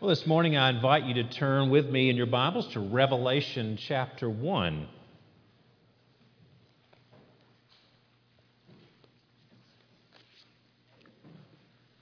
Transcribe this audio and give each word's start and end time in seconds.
Well, 0.00 0.08
this 0.08 0.26
morning 0.26 0.56
I 0.56 0.70
invite 0.70 1.04
you 1.04 1.12
to 1.12 1.24
turn 1.24 1.68
with 1.68 1.84
me 1.90 2.08
in 2.08 2.16
your 2.16 2.24
Bibles 2.24 2.66
to 2.68 2.80
Revelation 2.80 3.76
chapter 3.78 4.30
1. 4.30 4.88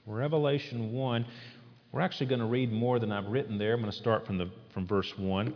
Revelation 0.05 0.93
1. 0.93 1.25
We're 1.91 1.99
actually 1.99 2.27
going 2.27 2.39
to 2.39 2.45
read 2.45 2.71
more 2.71 2.99
than 2.99 3.11
I've 3.11 3.25
written 3.25 3.57
there. 3.57 3.73
I'm 3.73 3.81
going 3.81 3.91
to 3.91 3.97
start 3.97 4.25
from, 4.25 4.37
the, 4.37 4.49
from 4.73 4.87
verse 4.87 5.13
1, 5.17 5.53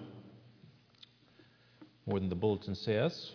more 2.05 2.19
than 2.19 2.27
the 2.27 2.35
bulletin 2.35 2.75
says. 2.75 3.31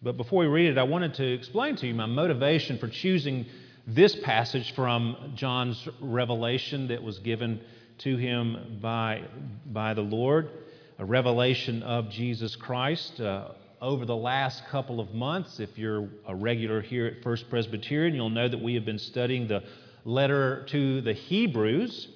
But 0.00 0.16
before 0.16 0.40
we 0.40 0.46
read 0.46 0.70
it, 0.70 0.78
I 0.78 0.84
wanted 0.84 1.12
to 1.16 1.34
explain 1.34 1.76
to 1.76 1.86
you 1.86 1.92
my 1.92 2.06
motivation 2.06 2.78
for 2.78 2.88
choosing 2.88 3.44
this 3.86 4.14
passage 4.16 4.74
from 4.74 5.32
John's 5.34 5.88
revelation 6.00 6.88
that 6.88 7.02
was 7.02 7.18
given 7.18 7.60
to 7.98 8.16
him 8.16 8.78
by, 8.80 9.24
by 9.66 9.94
the 9.94 10.02
Lord, 10.02 10.50
a 10.98 11.04
revelation 11.04 11.82
of 11.82 12.08
Jesus 12.08 12.54
Christ. 12.54 13.20
Uh, 13.20 13.48
over 13.80 14.06
the 14.06 14.16
last 14.16 14.64
couple 14.66 15.00
of 15.00 15.12
months, 15.12 15.58
if 15.58 15.76
you're 15.76 16.08
a 16.28 16.34
regular 16.34 16.80
here 16.80 17.06
at 17.06 17.22
First 17.24 17.50
Presbyterian, 17.50 18.14
you'll 18.14 18.30
know 18.30 18.48
that 18.48 18.62
we 18.62 18.74
have 18.74 18.84
been 18.84 18.98
studying 18.98 19.48
the 19.48 19.64
letter 20.04 20.64
to 20.68 21.00
the 21.00 21.12
Hebrews. 21.12 22.06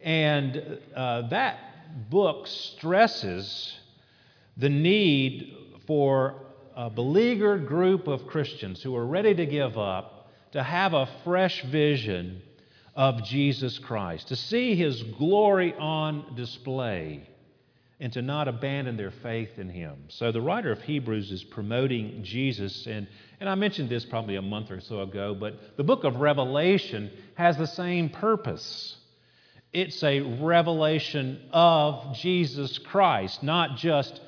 And 0.00 0.78
uh, 0.94 1.28
that 1.28 2.10
book 2.10 2.46
stresses 2.46 3.76
the 4.56 4.68
need 4.68 5.56
for 5.88 6.36
a 6.76 6.88
beleaguered 6.88 7.66
group 7.66 8.06
of 8.06 8.28
Christians 8.28 8.80
who 8.80 8.94
are 8.94 9.06
ready 9.06 9.34
to 9.34 9.46
give 9.46 9.76
up 9.76 10.13
to 10.54 10.62
have 10.62 10.94
a 10.94 11.08
fresh 11.24 11.64
vision 11.64 12.40
of 12.94 13.24
Jesus 13.24 13.76
Christ, 13.80 14.28
to 14.28 14.36
see 14.36 14.76
his 14.76 15.02
glory 15.02 15.74
on 15.74 16.36
display, 16.36 17.28
and 17.98 18.12
to 18.12 18.22
not 18.22 18.46
abandon 18.46 18.96
their 18.96 19.10
faith 19.10 19.58
in 19.58 19.68
him. 19.68 19.96
So 20.06 20.30
the 20.30 20.40
writer 20.40 20.70
of 20.70 20.80
Hebrews 20.80 21.32
is 21.32 21.42
promoting 21.42 22.22
Jesus, 22.22 22.86
and, 22.86 23.08
and 23.40 23.48
I 23.48 23.56
mentioned 23.56 23.88
this 23.88 24.04
probably 24.04 24.36
a 24.36 24.42
month 24.42 24.70
or 24.70 24.80
so 24.80 25.00
ago, 25.00 25.34
but 25.34 25.76
the 25.76 25.82
book 25.82 26.04
of 26.04 26.20
Revelation 26.20 27.10
has 27.34 27.58
the 27.58 27.66
same 27.66 28.08
purpose. 28.08 28.96
It's 29.72 30.04
a 30.04 30.20
revelation 30.20 31.48
of 31.52 32.14
Jesus 32.14 32.78
Christ, 32.78 33.42
not 33.42 33.76
just 33.76 34.20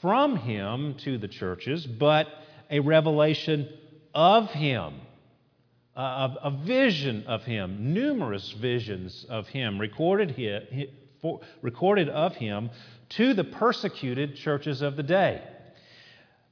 from 0.00 0.36
him 0.36 0.94
to 1.00 1.18
the 1.18 1.28
churches, 1.28 1.86
but 1.86 2.26
a 2.70 2.80
revelation 2.80 3.68
of 4.14 4.50
him 4.50 5.02
a, 5.96 6.36
a 6.42 6.50
vision 6.50 7.24
of 7.26 7.44
him, 7.44 7.94
numerous 7.94 8.50
visions 8.52 9.24
of 9.28 9.46
him 9.48 9.80
recorded, 9.80 10.90
for, 11.20 11.40
recorded 11.62 12.08
of 12.08 12.34
him 12.34 12.70
to 13.10 13.34
the 13.34 13.44
persecuted 13.44 14.36
churches 14.36 14.82
of 14.82 14.96
the 14.96 15.02
day. 15.02 15.42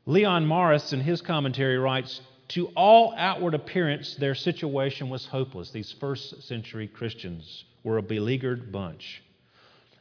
Leon 0.07 0.47
Morris, 0.47 0.93
in 0.93 1.01
his 1.01 1.21
commentary, 1.21 1.79
writes 1.79 2.21
To 2.49 2.69
all 2.69 3.15
outward 3.17 3.55
appearance, 3.55 4.15
their 4.17 4.35
situation 4.35 5.09
was 5.09 5.27
hopeless. 5.27 5.71
These 5.71 5.93
first 5.93 6.43
century 6.43 6.89
Christians 6.89 7.65
were 7.83 7.99
a 7.99 8.03
beleaguered 8.03 8.71
bunch. 8.73 9.23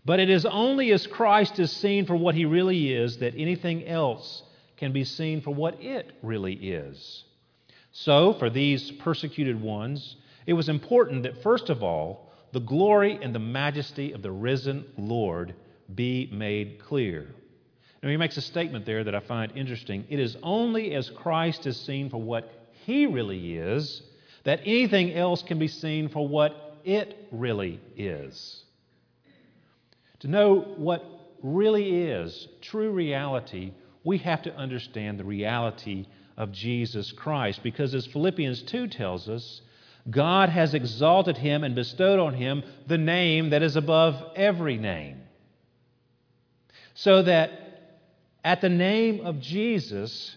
But 0.03 0.19
it 0.19 0.29
is 0.29 0.45
only 0.45 0.91
as 0.91 1.05
Christ 1.05 1.59
is 1.59 1.71
seen 1.71 2.05
for 2.05 2.15
what 2.15 2.33
he 2.33 2.45
really 2.45 2.91
is 2.91 3.17
that 3.17 3.35
anything 3.37 3.85
else 3.85 4.43
can 4.77 4.91
be 4.91 5.03
seen 5.03 5.41
for 5.41 5.53
what 5.53 5.81
it 5.81 6.11
really 6.23 6.53
is. 6.53 7.23
So, 7.91 8.33
for 8.33 8.49
these 8.49 8.91
persecuted 8.91 9.61
ones, 9.61 10.15
it 10.45 10.53
was 10.53 10.69
important 10.69 11.23
that, 11.23 11.43
first 11.43 11.69
of 11.69 11.83
all, 11.83 12.31
the 12.53 12.59
glory 12.59 13.19
and 13.21 13.35
the 13.35 13.39
majesty 13.39 14.13
of 14.13 14.21
the 14.21 14.31
risen 14.31 14.85
Lord 14.97 15.55
be 15.93 16.29
made 16.31 16.79
clear. 16.79 17.27
Now, 18.01 18.09
he 18.09 18.17
makes 18.17 18.37
a 18.37 18.41
statement 18.41 18.85
there 18.85 19.03
that 19.03 19.13
I 19.13 19.19
find 19.19 19.51
interesting. 19.55 20.05
It 20.09 20.19
is 20.19 20.37
only 20.41 20.95
as 20.95 21.09
Christ 21.09 21.67
is 21.67 21.79
seen 21.79 22.09
for 22.09 22.21
what 22.21 22.51
he 22.85 23.05
really 23.05 23.57
is 23.57 24.01
that 24.43 24.61
anything 24.61 25.13
else 25.13 25.43
can 25.43 25.59
be 25.59 25.67
seen 25.67 26.09
for 26.09 26.27
what 26.27 26.79
it 26.83 27.27
really 27.31 27.79
is. 27.95 28.63
To 30.21 30.27
know 30.27 30.61
what 30.77 31.05
really 31.43 32.03
is 32.03 32.47
true 32.61 32.91
reality, 32.91 33.73
we 34.03 34.17
have 34.19 34.41
to 34.43 34.55
understand 34.55 35.19
the 35.19 35.23
reality 35.23 36.07
of 36.37 36.51
Jesus 36.51 37.11
Christ. 37.11 37.61
Because 37.63 37.93
as 37.93 38.05
Philippians 38.07 38.63
2 38.63 38.87
tells 38.87 39.29
us, 39.29 39.61
God 40.09 40.49
has 40.49 40.73
exalted 40.73 41.37
him 41.37 41.63
and 41.63 41.75
bestowed 41.75 42.19
on 42.19 42.33
him 42.33 42.63
the 42.87 42.97
name 42.97 43.51
that 43.51 43.61
is 43.61 43.75
above 43.75 44.15
every 44.35 44.77
name. 44.77 45.21
So 46.93 47.21
that 47.23 47.51
at 48.43 48.61
the 48.61 48.69
name 48.69 49.25
of 49.25 49.39
Jesus, 49.39 50.35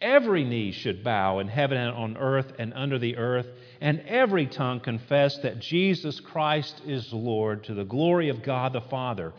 every 0.00 0.44
knee 0.44 0.72
should 0.72 1.04
bow 1.04 1.38
in 1.38 1.48
heaven 1.48 1.78
and 1.78 1.96
on 1.96 2.16
earth 2.16 2.52
and 2.58 2.72
under 2.74 2.98
the 2.98 3.16
earth, 3.16 3.46
and 3.80 4.00
every 4.00 4.46
tongue 4.46 4.80
confess 4.80 5.38
that 5.38 5.60
Jesus 5.60 6.18
Christ 6.18 6.82
is 6.84 7.12
Lord 7.12 7.64
to 7.64 7.74
the 7.74 7.84
glory 7.84 8.28
of 8.28 8.42
God 8.42 8.72
the 8.72 8.80
Father. 8.80 9.32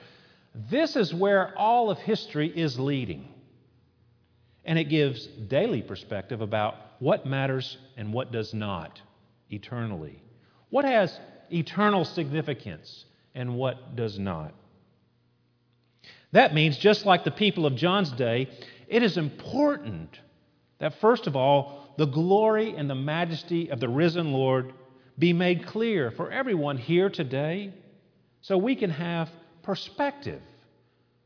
This 0.69 0.95
is 0.95 1.13
where 1.13 1.57
all 1.57 1.89
of 1.89 1.97
history 1.97 2.47
is 2.47 2.79
leading 2.79 3.27
and 4.65 4.79
it 4.79 4.85
gives 4.85 5.27
daily 5.27 5.81
perspective 5.81 6.41
about 6.41 6.75
what 6.99 7.25
matters 7.25 7.77
and 7.97 8.11
what 8.11 8.31
does 8.31 8.53
not 8.53 9.01
eternally. 9.49 10.21
What 10.69 10.85
has 10.85 11.17
eternal 11.51 12.05
significance 12.05 13.05
and 13.33 13.55
what 13.55 13.95
does 13.95 14.17
not. 14.17 14.53
That 16.31 16.53
means, 16.53 16.77
just 16.77 17.05
like 17.05 17.23
the 17.23 17.31
people 17.31 17.65
of 17.65 17.75
John's 17.75 18.11
day, 18.11 18.49
it 18.87 19.03
is 19.03 19.17
important 19.17 20.19
that, 20.79 20.99
first 20.99 21.27
of 21.27 21.35
all, 21.35 21.93
the 21.97 22.05
glory 22.05 22.75
and 22.75 22.89
the 22.89 22.95
majesty 22.95 23.69
of 23.69 23.79
the 23.79 23.87
risen 23.87 24.33
Lord 24.33 24.73
be 25.17 25.31
made 25.31 25.65
clear 25.65 26.11
for 26.11 26.29
everyone 26.29 26.77
here 26.77 27.09
today 27.09 27.73
so 28.41 28.57
we 28.57 28.75
can 28.75 28.89
have 28.89 29.29
perspective. 29.63 30.41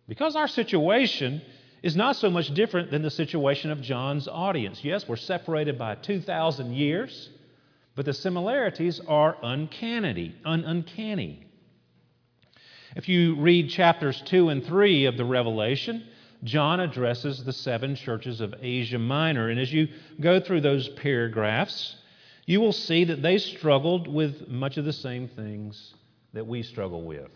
Because 0.08 0.36
our 0.36 0.48
situation 0.48 1.42
is 1.82 1.96
not 1.96 2.16
so 2.16 2.30
much 2.30 2.54
different 2.54 2.92
than 2.92 3.02
the 3.02 3.10
situation 3.10 3.72
of 3.72 3.82
John's 3.82 4.28
audience. 4.28 4.84
Yes, 4.84 5.08
we're 5.08 5.16
separated 5.16 5.78
by 5.78 5.96
2,000 5.96 6.74
years, 6.74 7.30
but 7.96 8.06
the 8.06 8.14
similarities 8.14 9.00
are 9.08 9.38
uncanny. 9.42 10.36
Un- 10.46 10.66
uncanny. 10.66 11.46
If 12.96 13.08
you 13.08 13.36
read 13.36 13.70
chapters 13.70 14.22
2 14.26 14.50
and 14.50 14.66
3 14.66 15.06
of 15.06 15.16
the 15.16 15.26
Revelation, 15.26 16.06
John 16.44 16.80
addresses 16.80 17.44
the 17.44 17.54
seven 17.54 17.96
churches 17.96 18.42
of 18.42 18.56
Asia 18.62 19.00
Minor. 19.00 19.50
And 19.50 19.60
as 19.60 19.72
you 19.72 19.90
go 20.20 20.40
through 20.40 20.62
those 20.62 20.90
paragraphs, 20.90 21.96
you 22.46 22.60
will 22.60 22.74
see 22.74 23.04
that 23.06 23.22
they 23.22 23.38
struggled 23.38 24.08
with 24.08 24.48
much 24.48 24.78
of 24.78 24.86
the 24.86 24.94
same 24.94 25.28
things 25.28 25.94
that 26.34 26.48
we 26.48 26.64
struggle 26.64 27.04
with. 27.04 27.32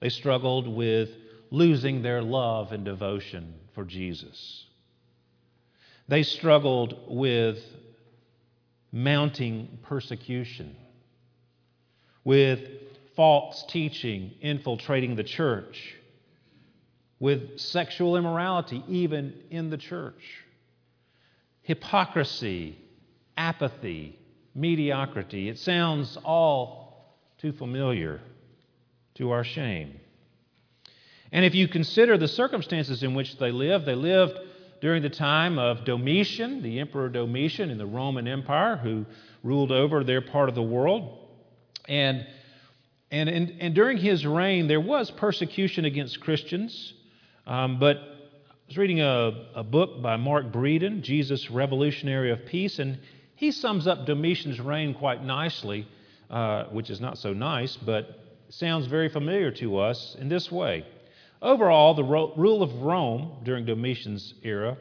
They 0.00 0.08
struggled 0.08 0.66
with 0.66 1.10
losing 1.50 2.02
their 2.02 2.22
love 2.22 2.72
and 2.72 2.84
devotion 2.84 3.54
for 3.74 3.84
Jesus. 3.84 4.64
They 6.08 6.22
struggled 6.22 6.98
with 7.06 7.58
mounting 8.92 9.78
persecution, 9.82 10.76
with 12.24 12.60
false 13.14 13.64
teaching 13.68 14.32
infiltrating 14.40 15.14
the 15.14 15.24
church, 15.24 15.94
with 17.18 17.60
sexual 17.60 18.16
immorality 18.16 18.82
even 18.88 19.34
in 19.50 19.70
the 19.70 19.76
church, 19.76 20.44
hypocrisy, 21.62 22.76
apathy, 23.36 24.18
mediocrity. 24.54 25.48
It 25.48 25.58
sounds 25.58 26.16
all 26.24 27.14
too 27.38 27.52
familiar 27.52 28.20
to 29.14 29.30
our 29.30 29.44
shame. 29.44 30.00
And 31.32 31.44
if 31.44 31.54
you 31.54 31.68
consider 31.68 32.18
the 32.18 32.28
circumstances 32.28 33.02
in 33.02 33.14
which 33.14 33.38
they 33.38 33.52
lived, 33.52 33.86
they 33.86 33.94
lived 33.94 34.38
during 34.80 35.02
the 35.02 35.10
time 35.10 35.58
of 35.58 35.84
Domitian, 35.84 36.62
the 36.62 36.80
Emperor 36.80 37.08
Domitian 37.08 37.70
in 37.70 37.78
the 37.78 37.86
Roman 37.86 38.26
Empire, 38.26 38.76
who 38.76 39.04
ruled 39.42 39.72
over 39.72 40.02
their 40.02 40.20
part 40.20 40.48
of 40.48 40.54
the 40.54 40.62
world. 40.62 41.18
And, 41.88 42.26
and, 43.10 43.28
and, 43.28 43.56
and 43.60 43.74
during 43.74 43.98
his 43.98 44.26
reign, 44.26 44.68
there 44.68 44.80
was 44.80 45.10
persecution 45.10 45.84
against 45.84 46.20
Christians. 46.20 46.94
Um, 47.46 47.78
but 47.78 47.96
I 47.96 48.54
was 48.68 48.78
reading 48.78 49.00
a, 49.00 49.48
a 49.54 49.62
book 49.62 50.00
by 50.00 50.16
Mark 50.16 50.50
Bredin, 50.50 51.02
Jesus 51.02 51.50
Revolutionary 51.50 52.30
of 52.30 52.46
Peace, 52.46 52.78
and 52.78 52.98
he 53.36 53.52
sums 53.52 53.86
up 53.86 54.06
Domitian's 54.06 54.60
reign 54.60 54.94
quite 54.94 55.24
nicely, 55.24 55.86
uh, 56.30 56.64
which 56.64 56.90
is 56.90 57.00
not 57.00 57.18
so 57.18 57.32
nice, 57.32 57.76
but 57.76 58.20
sounds 58.48 58.86
very 58.86 59.08
familiar 59.08 59.50
to 59.52 59.78
us 59.78 60.16
in 60.18 60.28
this 60.28 60.50
way. 60.50 60.84
Overall, 61.42 61.94
the 61.94 62.04
rule 62.04 62.62
of 62.62 62.82
Rome 62.82 63.38
during 63.44 63.64
Domitian's 63.64 64.34
era 64.42 64.76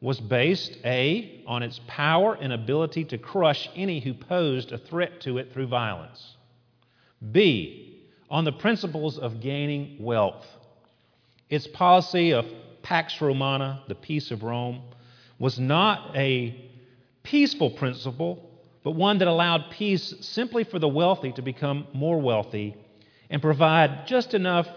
was 0.00 0.20
based 0.20 0.76
A, 0.84 1.42
on 1.46 1.62
its 1.62 1.80
power 1.86 2.34
and 2.34 2.52
ability 2.52 3.04
to 3.04 3.18
crush 3.18 3.68
any 3.74 3.98
who 3.98 4.14
posed 4.14 4.70
a 4.70 4.78
threat 4.78 5.20
to 5.22 5.38
it 5.38 5.52
through 5.52 5.66
violence. 5.66 6.36
B, 7.32 8.04
on 8.30 8.44
the 8.44 8.52
principles 8.52 9.18
of 9.18 9.40
gaining 9.40 9.96
wealth. 10.00 10.46
Its 11.48 11.66
policy 11.66 12.32
of 12.32 12.46
Pax 12.82 13.20
Romana, 13.20 13.82
the 13.88 13.94
peace 13.94 14.30
of 14.30 14.42
Rome, 14.42 14.82
was 15.38 15.58
not 15.58 16.14
a 16.16 16.70
peaceful 17.22 17.70
principle, 17.70 18.48
but 18.84 18.92
one 18.92 19.18
that 19.18 19.28
allowed 19.28 19.70
peace 19.70 20.14
simply 20.20 20.62
for 20.62 20.78
the 20.78 20.88
wealthy 20.88 21.32
to 21.32 21.42
become 21.42 21.86
more 21.92 22.20
wealthy 22.20 22.76
and 23.30 23.42
provide 23.42 24.06
just 24.06 24.34
enough 24.34 24.68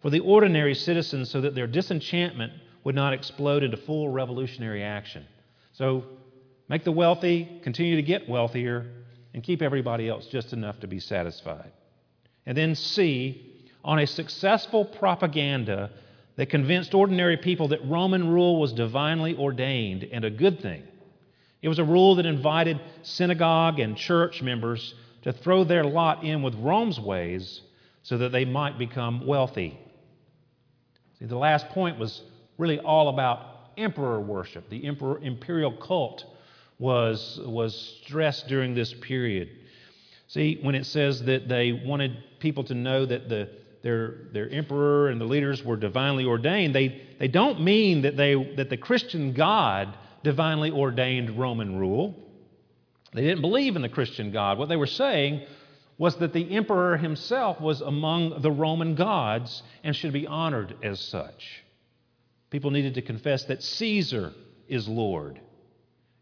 for 0.00 0.10
the 0.10 0.20
ordinary 0.20 0.74
citizens 0.74 1.30
so 1.30 1.40
that 1.40 1.54
their 1.54 1.66
disenchantment 1.66 2.52
would 2.84 2.94
not 2.94 3.12
explode 3.12 3.62
into 3.62 3.76
full 3.76 4.08
revolutionary 4.08 4.82
action. 4.82 5.24
So 5.72 6.04
make 6.68 6.84
the 6.84 6.92
wealthy 6.92 7.60
continue 7.62 7.96
to 7.96 8.02
get 8.02 8.28
wealthier 8.28 8.86
and 9.34 9.42
keep 9.42 9.62
everybody 9.62 10.08
else 10.08 10.26
just 10.26 10.52
enough 10.52 10.80
to 10.80 10.86
be 10.86 10.98
satisfied. 10.98 11.72
And 12.46 12.56
then 12.56 12.74
C, 12.74 13.68
on 13.84 13.98
a 13.98 14.06
successful 14.06 14.84
propaganda 14.84 15.90
that 16.36 16.46
convinced 16.46 16.94
ordinary 16.94 17.36
people 17.36 17.68
that 17.68 17.84
Roman 17.86 18.28
rule 18.28 18.58
was 18.58 18.72
divinely 18.72 19.36
ordained 19.36 20.04
and 20.04 20.24
a 20.24 20.30
good 20.30 20.60
thing. 20.60 20.82
It 21.62 21.68
was 21.68 21.78
a 21.78 21.84
rule 21.84 22.14
that 22.14 22.26
invited 22.26 22.80
synagogue 23.02 23.78
and 23.78 23.96
church 23.96 24.40
members 24.40 24.94
to 25.22 25.32
throw 25.32 25.64
their 25.64 25.84
lot 25.84 26.24
in 26.24 26.42
with 26.42 26.54
Rome's 26.54 26.98
ways 26.98 27.60
so 28.02 28.16
that 28.18 28.32
they 28.32 28.46
might 28.46 28.78
become 28.78 29.26
wealthy. 29.26 29.78
See, 31.20 31.26
the 31.26 31.38
last 31.38 31.68
point 31.68 31.98
was 31.98 32.22
really 32.58 32.80
all 32.80 33.08
about 33.08 33.72
emperor 33.76 34.20
worship. 34.20 34.68
The 34.68 34.84
emperor, 34.86 35.20
imperial 35.22 35.72
cult 35.72 36.24
was, 36.78 37.38
was 37.44 38.00
stressed 38.02 38.48
during 38.48 38.74
this 38.74 38.92
period. 38.94 39.50
See, 40.28 40.58
when 40.62 40.74
it 40.74 40.86
says 40.86 41.22
that 41.24 41.48
they 41.48 41.72
wanted 41.72 42.16
people 42.38 42.64
to 42.64 42.74
know 42.74 43.04
that 43.04 43.28
the, 43.28 43.50
their, 43.82 44.28
their 44.32 44.48
emperor 44.48 45.08
and 45.08 45.20
the 45.20 45.26
leaders 45.26 45.62
were 45.62 45.76
divinely 45.76 46.24
ordained, 46.24 46.74
they, 46.74 47.02
they 47.18 47.28
don't 47.28 47.60
mean 47.60 48.02
that, 48.02 48.16
they, 48.16 48.34
that 48.56 48.70
the 48.70 48.76
Christian 48.76 49.34
God 49.34 49.96
divinely 50.22 50.70
ordained 50.70 51.38
Roman 51.38 51.78
rule. 51.78 52.14
They 53.12 53.22
didn't 53.22 53.40
believe 53.42 53.76
in 53.76 53.82
the 53.82 53.88
Christian 53.88 54.30
God. 54.30 54.56
What 54.56 54.68
they 54.68 54.76
were 54.76 54.86
saying 54.86 55.42
was 56.00 56.16
that 56.16 56.32
the 56.32 56.56
emperor 56.56 56.96
himself 56.96 57.60
was 57.60 57.82
among 57.82 58.40
the 58.40 58.50
Roman 58.50 58.94
gods 58.94 59.62
and 59.84 59.94
should 59.94 60.14
be 60.14 60.26
honored 60.26 60.74
as 60.82 60.98
such. 60.98 61.62
People 62.48 62.70
needed 62.70 62.94
to 62.94 63.02
confess 63.02 63.44
that 63.44 63.62
Caesar 63.62 64.32
is 64.66 64.88
Lord. 64.88 65.38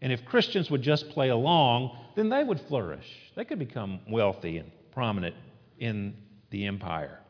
And 0.01 0.13
if 0.13 0.25
Christians 0.25 0.69
would 0.69 0.83
just 0.83 1.09
play 1.11 1.29
along, 1.29 1.97
then 2.17 2.29
they 2.29 2.43
would 2.43 2.61
flourish. 2.63 3.07
They 3.37 3.45
could 3.45 3.61
become 3.61 4.01
wealthy 4.11 4.59
and 4.59 4.73
prominent 4.91 5.37
in 5.79 6.17
the 6.51 6.67
empire. 6.67 7.21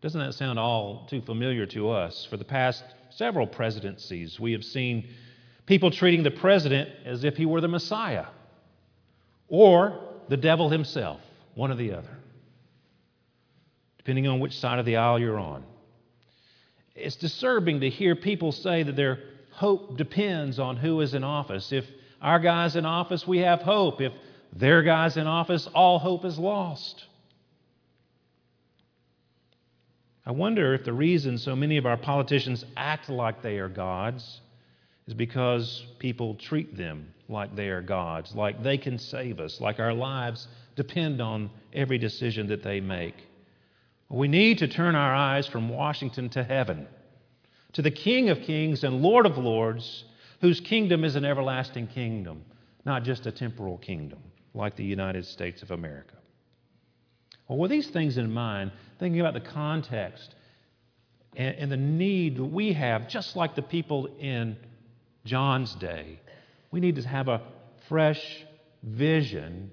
Doesn't 0.00 0.20
that 0.20 0.32
sound 0.32 0.58
all 0.58 1.06
too 1.08 1.20
familiar 1.20 1.64
to 1.66 1.90
us? 1.90 2.26
For 2.28 2.36
the 2.36 2.44
past 2.44 2.82
several 3.10 3.46
presidencies, 3.46 4.40
we 4.40 4.50
have 4.50 4.64
seen 4.64 5.10
people 5.64 5.92
treating 5.92 6.24
the 6.24 6.32
president 6.32 6.90
as 7.04 7.22
if 7.22 7.36
he 7.36 7.46
were 7.46 7.60
the 7.60 7.68
Messiah 7.68 8.26
or 9.46 10.07
the 10.28 10.36
devil 10.36 10.68
himself, 10.68 11.20
one 11.54 11.70
or 11.70 11.76
the 11.76 11.92
other, 11.92 12.16
depending 13.98 14.26
on 14.26 14.40
which 14.40 14.58
side 14.58 14.78
of 14.78 14.86
the 14.86 14.96
aisle 14.96 15.18
you're 15.18 15.38
on. 15.38 15.64
It's 16.94 17.16
disturbing 17.16 17.80
to 17.80 17.90
hear 17.90 18.16
people 18.16 18.52
say 18.52 18.82
that 18.82 18.96
their 18.96 19.20
hope 19.52 19.96
depends 19.96 20.58
on 20.58 20.76
who 20.76 21.00
is 21.00 21.14
in 21.14 21.24
office. 21.24 21.72
If 21.72 21.84
our 22.20 22.38
guy's 22.38 22.76
in 22.76 22.84
office, 22.84 23.26
we 23.26 23.38
have 23.38 23.62
hope. 23.62 24.00
If 24.00 24.12
their 24.52 24.82
guy's 24.82 25.16
in 25.16 25.26
office, 25.26 25.68
all 25.74 25.98
hope 25.98 26.24
is 26.24 26.38
lost. 26.38 27.04
I 30.26 30.32
wonder 30.32 30.74
if 30.74 30.84
the 30.84 30.92
reason 30.92 31.38
so 31.38 31.56
many 31.56 31.78
of 31.78 31.86
our 31.86 31.96
politicians 31.96 32.64
act 32.76 33.08
like 33.08 33.42
they 33.42 33.58
are 33.58 33.68
gods 33.68 34.40
is 35.08 35.14
because 35.14 35.86
people 35.98 36.34
treat 36.34 36.76
them 36.76 37.08
like 37.30 37.56
they 37.56 37.68
are 37.68 37.80
gods, 37.80 38.34
like 38.34 38.62
they 38.62 38.76
can 38.76 38.98
save 38.98 39.40
us, 39.40 39.58
like 39.58 39.80
our 39.80 39.94
lives 39.94 40.46
depend 40.76 41.22
on 41.22 41.50
every 41.72 41.96
decision 41.96 42.46
that 42.48 42.62
they 42.62 42.78
make. 42.78 43.14
We 44.10 44.28
need 44.28 44.58
to 44.58 44.68
turn 44.68 44.94
our 44.94 45.14
eyes 45.14 45.46
from 45.46 45.70
Washington 45.70 46.28
to 46.30 46.44
heaven, 46.44 46.86
to 47.72 47.80
the 47.80 47.90
King 47.90 48.28
of 48.28 48.42
Kings 48.42 48.84
and 48.84 49.00
Lord 49.00 49.24
of 49.24 49.38
Lords, 49.38 50.04
whose 50.42 50.60
kingdom 50.60 51.04
is 51.04 51.16
an 51.16 51.24
everlasting 51.24 51.86
kingdom, 51.86 52.44
not 52.84 53.02
just 53.02 53.26
a 53.26 53.32
temporal 53.32 53.78
kingdom 53.78 54.18
like 54.52 54.76
the 54.76 54.84
United 54.84 55.24
States 55.24 55.62
of 55.62 55.70
America. 55.70 56.16
Well, 57.48 57.58
with 57.58 57.70
these 57.70 57.88
things 57.88 58.18
in 58.18 58.30
mind, 58.30 58.72
thinking 58.98 59.20
about 59.22 59.32
the 59.32 59.40
context 59.40 60.34
and, 61.34 61.56
and 61.56 61.72
the 61.72 61.78
need 61.78 62.36
that 62.36 62.44
we 62.44 62.74
have, 62.74 63.08
just 63.08 63.36
like 63.36 63.54
the 63.54 63.62
people 63.62 64.08
in 64.20 64.56
John's 65.28 65.74
day, 65.74 66.18
we 66.70 66.80
need 66.80 66.96
to 66.96 67.02
have 67.02 67.28
a 67.28 67.42
fresh 67.88 68.44
vision 68.82 69.70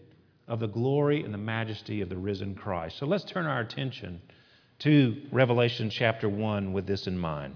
of 0.47 0.59
the 0.59 0.67
glory 0.67 1.23
and 1.23 1.33
the 1.33 1.39
majesty 1.39 2.01
of 2.01 2.09
the 2.09 2.17
risen 2.17 2.55
Christ. 2.55 2.97
So 2.97 3.05
let's 3.05 3.23
turn 3.23 3.45
our 3.45 3.61
attention 3.61 4.21
to 4.79 5.15
Revelation 5.31 5.89
chapter 5.89 6.27
1 6.27 6.73
with 6.73 6.85
this 6.85 7.07
in 7.07 7.17
mind. 7.17 7.55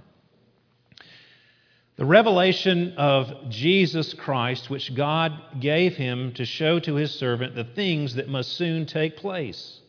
The 1.97 2.05
revelation 2.05 2.93
of 2.95 3.49
Jesus 3.49 4.13
Christ, 4.13 4.69
which 4.69 4.95
God 4.95 5.33
gave 5.59 5.97
him 5.97 6.31
to 6.35 6.45
show 6.45 6.79
to 6.79 6.95
his 6.95 7.13
servant 7.13 7.55
the 7.55 7.65
things 7.65 8.15
that 8.15 8.29
must 8.29 8.53
soon 8.53 8.85
take 8.85 9.17
place. 9.17 9.81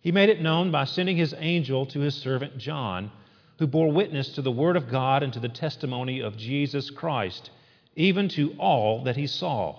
He 0.00 0.10
made 0.10 0.30
it 0.30 0.40
known 0.40 0.70
by 0.70 0.84
sending 0.84 1.18
his 1.18 1.34
angel 1.36 1.84
to 1.86 2.00
his 2.00 2.14
servant 2.14 2.56
John, 2.56 3.12
who 3.58 3.66
bore 3.66 3.90
witness 3.90 4.30
to 4.30 4.42
the 4.42 4.50
word 4.50 4.76
of 4.76 4.90
God 4.90 5.22
and 5.22 5.32
to 5.32 5.40
the 5.40 5.48
testimony 5.48 6.20
of 6.20 6.36
Jesus 6.36 6.90
Christ, 6.90 7.50
even 7.96 8.28
to 8.30 8.52
all 8.58 9.04
that 9.04 9.16
he 9.16 9.26
saw. 9.26 9.78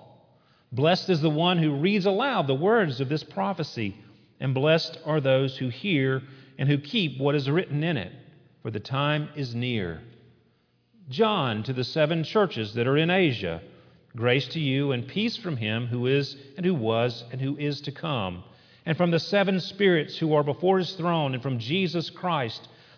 Blessed 0.71 1.09
is 1.09 1.21
the 1.21 1.29
one 1.29 1.57
who 1.57 1.75
reads 1.75 2.05
aloud 2.05 2.47
the 2.47 2.53
words 2.53 2.99
of 2.99 3.09
this 3.09 3.23
prophecy, 3.23 3.95
and 4.39 4.53
blessed 4.53 4.99
are 5.05 5.21
those 5.21 5.57
who 5.57 5.69
hear 5.69 6.21
and 6.57 6.67
who 6.67 6.77
keep 6.77 7.19
what 7.19 7.35
is 7.35 7.49
written 7.49 7.83
in 7.83 7.97
it, 7.97 8.11
for 8.61 8.69
the 8.69 8.79
time 8.79 9.29
is 9.35 9.55
near. 9.55 10.01
John 11.09 11.63
to 11.63 11.73
the 11.73 11.83
seven 11.83 12.23
churches 12.23 12.73
that 12.75 12.85
are 12.85 12.97
in 12.97 13.09
Asia, 13.09 13.61
grace 14.15 14.47
to 14.49 14.59
you 14.59 14.91
and 14.91 15.07
peace 15.07 15.37
from 15.37 15.57
him 15.57 15.87
who 15.87 16.05
is 16.05 16.35
and 16.57 16.65
who 16.65 16.75
was 16.75 17.23
and 17.31 17.39
who 17.39 17.57
is 17.57 17.81
to 17.81 17.91
come, 17.91 18.43
and 18.85 18.97
from 18.97 19.09
the 19.09 19.19
seven 19.19 19.59
spirits 19.59 20.17
who 20.17 20.33
are 20.33 20.43
before 20.43 20.77
his 20.77 20.94
throne, 20.94 21.33
and 21.33 21.42
from 21.42 21.57
Jesus 21.57 22.09
Christ, 22.09 22.68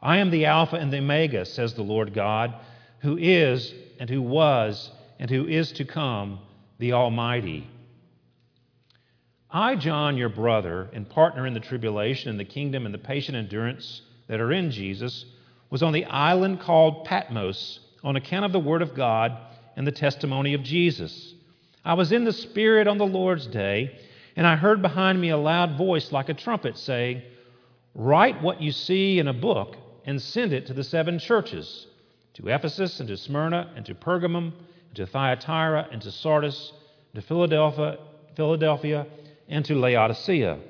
I 0.00 0.18
am 0.18 0.30
the 0.30 0.46
Alpha 0.46 0.76
and 0.76 0.92
the 0.92 0.98
Omega, 0.98 1.44
says 1.44 1.74
the 1.74 1.82
Lord 1.82 2.14
God, 2.14 2.54
who 3.00 3.16
is 3.16 3.74
and 3.98 4.08
who 4.08 4.22
was 4.22 4.90
and 5.18 5.28
who 5.28 5.46
is 5.46 5.72
to 5.72 5.84
come, 5.84 6.38
the 6.78 6.92
Almighty. 6.92 7.68
I, 9.50 9.74
John, 9.74 10.16
your 10.16 10.28
brother, 10.28 10.88
and 10.92 11.08
partner 11.08 11.46
in 11.46 11.54
the 11.54 11.60
tribulation 11.60 12.30
and 12.30 12.38
the 12.38 12.44
kingdom 12.44 12.86
and 12.86 12.94
the 12.94 12.98
patient 12.98 13.36
endurance 13.36 14.02
that 14.28 14.40
are 14.40 14.52
in 14.52 14.70
Jesus, 14.70 15.24
was 15.70 15.82
on 15.82 15.92
the 15.92 16.04
island 16.04 16.60
called 16.60 17.04
Patmos 17.04 17.80
on 18.04 18.14
account 18.14 18.44
of 18.44 18.52
the 18.52 18.60
word 18.60 18.82
of 18.82 18.94
God 18.94 19.36
and 19.76 19.86
the 19.86 19.92
testimony 19.92 20.54
of 20.54 20.62
Jesus. 20.62 21.34
I 21.84 21.94
was 21.94 22.12
in 22.12 22.24
the 22.24 22.32
Spirit 22.32 22.86
on 22.86 22.98
the 22.98 23.06
Lord's 23.06 23.46
day, 23.46 23.98
and 24.36 24.46
I 24.46 24.54
heard 24.54 24.80
behind 24.80 25.20
me 25.20 25.30
a 25.30 25.36
loud 25.36 25.76
voice 25.76 26.12
like 26.12 26.28
a 26.28 26.34
trumpet 26.34 26.78
saying, 26.78 27.22
Write 27.94 28.42
what 28.42 28.62
you 28.62 28.70
see 28.70 29.18
in 29.18 29.26
a 29.26 29.32
book 29.32 29.76
and 30.08 30.22
send 30.22 30.54
it 30.54 30.64
to 30.64 30.72
the 30.72 30.82
seven 30.82 31.18
churches 31.18 31.86
to 32.32 32.48
Ephesus 32.48 32.98
and 32.98 33.10
to 33.10 33.16
Smyrna 33.18 33.70
and 33.76 33.84
to 33.84 33.94
Pergamum 33.94 34.54
and 34.86 34.96
to 34.96 35.04
Thyatira, 35.04 35.86
and 35.92 36.00
to 36.00 36.10
Sardis, 36.10 36.72
and 37.12 37.20
to 37.20 37.28
Philadelphia, 37.28 37.98
Philadelphia, 38.34 39.06
and 39.50 39.62
to 39.66 39.74
Laodicea. 39.74 40.60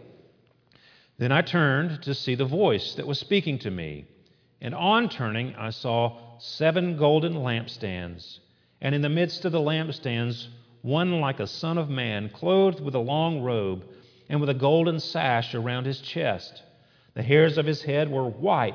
Then 1.18 1.30
I 1.30 1.42
turned 1.42 2.02
to 2.02 2.14
see 2.14 2.34
the 2.34 2.46
voice 2.46 2.96
that 2.96 3.06
was 3.06 3.20
speaking 3.20 3.60
to 3.60 3.70
me. 3.70 4.06
And 4.60 4.74
on 4.74 5.08
turning, 5.08 5.54
I 5.54 5.70
saw 5.70 6.18
seven 6.40 6.96
golden 6.96 7.34
lampstands, 7.34 8.40
and 8.80 8.92
in 8.92 9.02
the 9.02 9.08
midst 9.08 9.44
of 9.44 9.52
the 9.52 9.60
lampstands, 9.60 10.48
one 10.82 11.20
like 11.20 11.38
a 11.38 11.46
son 11.46 11.78
of 11.78 11.88
man, 11.88 12.28
clothed 12.30 12.80
with 12.80 12.96
a 12.96 12.98
long 12.98 13.42
robe, 13.42 13.84
and 14.28 14.40
with 14.40 14.50
a 14.50 14.54
golden 14.54 14.98
sash 14.98 15.54
around 15.54 15.86
his 15.86 16.00
chest. 16.00 16.64
The 17.14 17.22
hairs 17.22 17.56
of 17.56 17.66
his 17.66 17.82
head 17.82 18.10
were 18.10 18.28
white, 18.28 18.74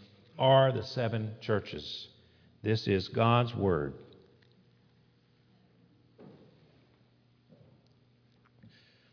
are 0.41 0.71
the 0.71 0.83
seven 0.83 1.31
churches. 1.39 2.07
This 2.63 2.87
is 2.87 3.07
God's 3.07 3.55
Word. 3.55 3.93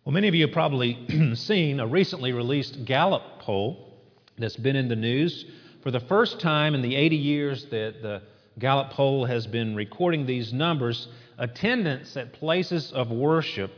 Well, 0.04 0.14
many 0.14 0.26
of 0.26 0.34
you 0.34 0.46
have 0.46 0.54
probably 0.54 1.34
seen 1.34 1.80
a 1.80 1.86
recently 1.86 2.32
released 2.32 2.86
Gallup 2.86 3.40
poll 3.40 3.92
that's 4.38 4.56
been 4.56 4.74
in 4.74 4.88
the 4.88 4.96
news. 4.96 5.44
For 5.82 5.90
the 5.90 6.00
first 6.00 6.40
time 6.40 6.74
in 6.74 6.80
the 6.80 6.96
80 6.96 7.16
years 7.16 7.66
that 7.66 8.00
the 8.00 8.22
Gallup 8.58 8.90
poll 8.90 9.26
has 9.26 9.46
been 9.46 9.76
recording 9.76 10.24
these 10.24 10.54
numbers, 10.54 11.08
attendance 11.36 12.16
at 12.16 12.32
places 12.32 12.90
of 12.92 13.10
worship 13.10 13.70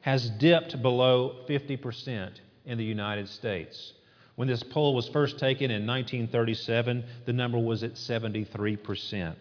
has 0.00 0.30
dipped 0.30 0.80
below 0.80 1.44
50% 1.46 2.30
in 2.64 2.78
the 2.78 2.84
United 2.84 3.28
States. 3.28 3.92
When 4.36 4.48
this 4.48 4.62
poll 4.62 4.94
was 4.94 5.08
first 5.08 5.38
taken 5.38 5.70
in 5.70 5.86
1937, 5.86 7.04
the 7.24 7.32
number 7.32 7.58
was 7.58 7.82
at 7.82 7.94
73%. 7.94 9.34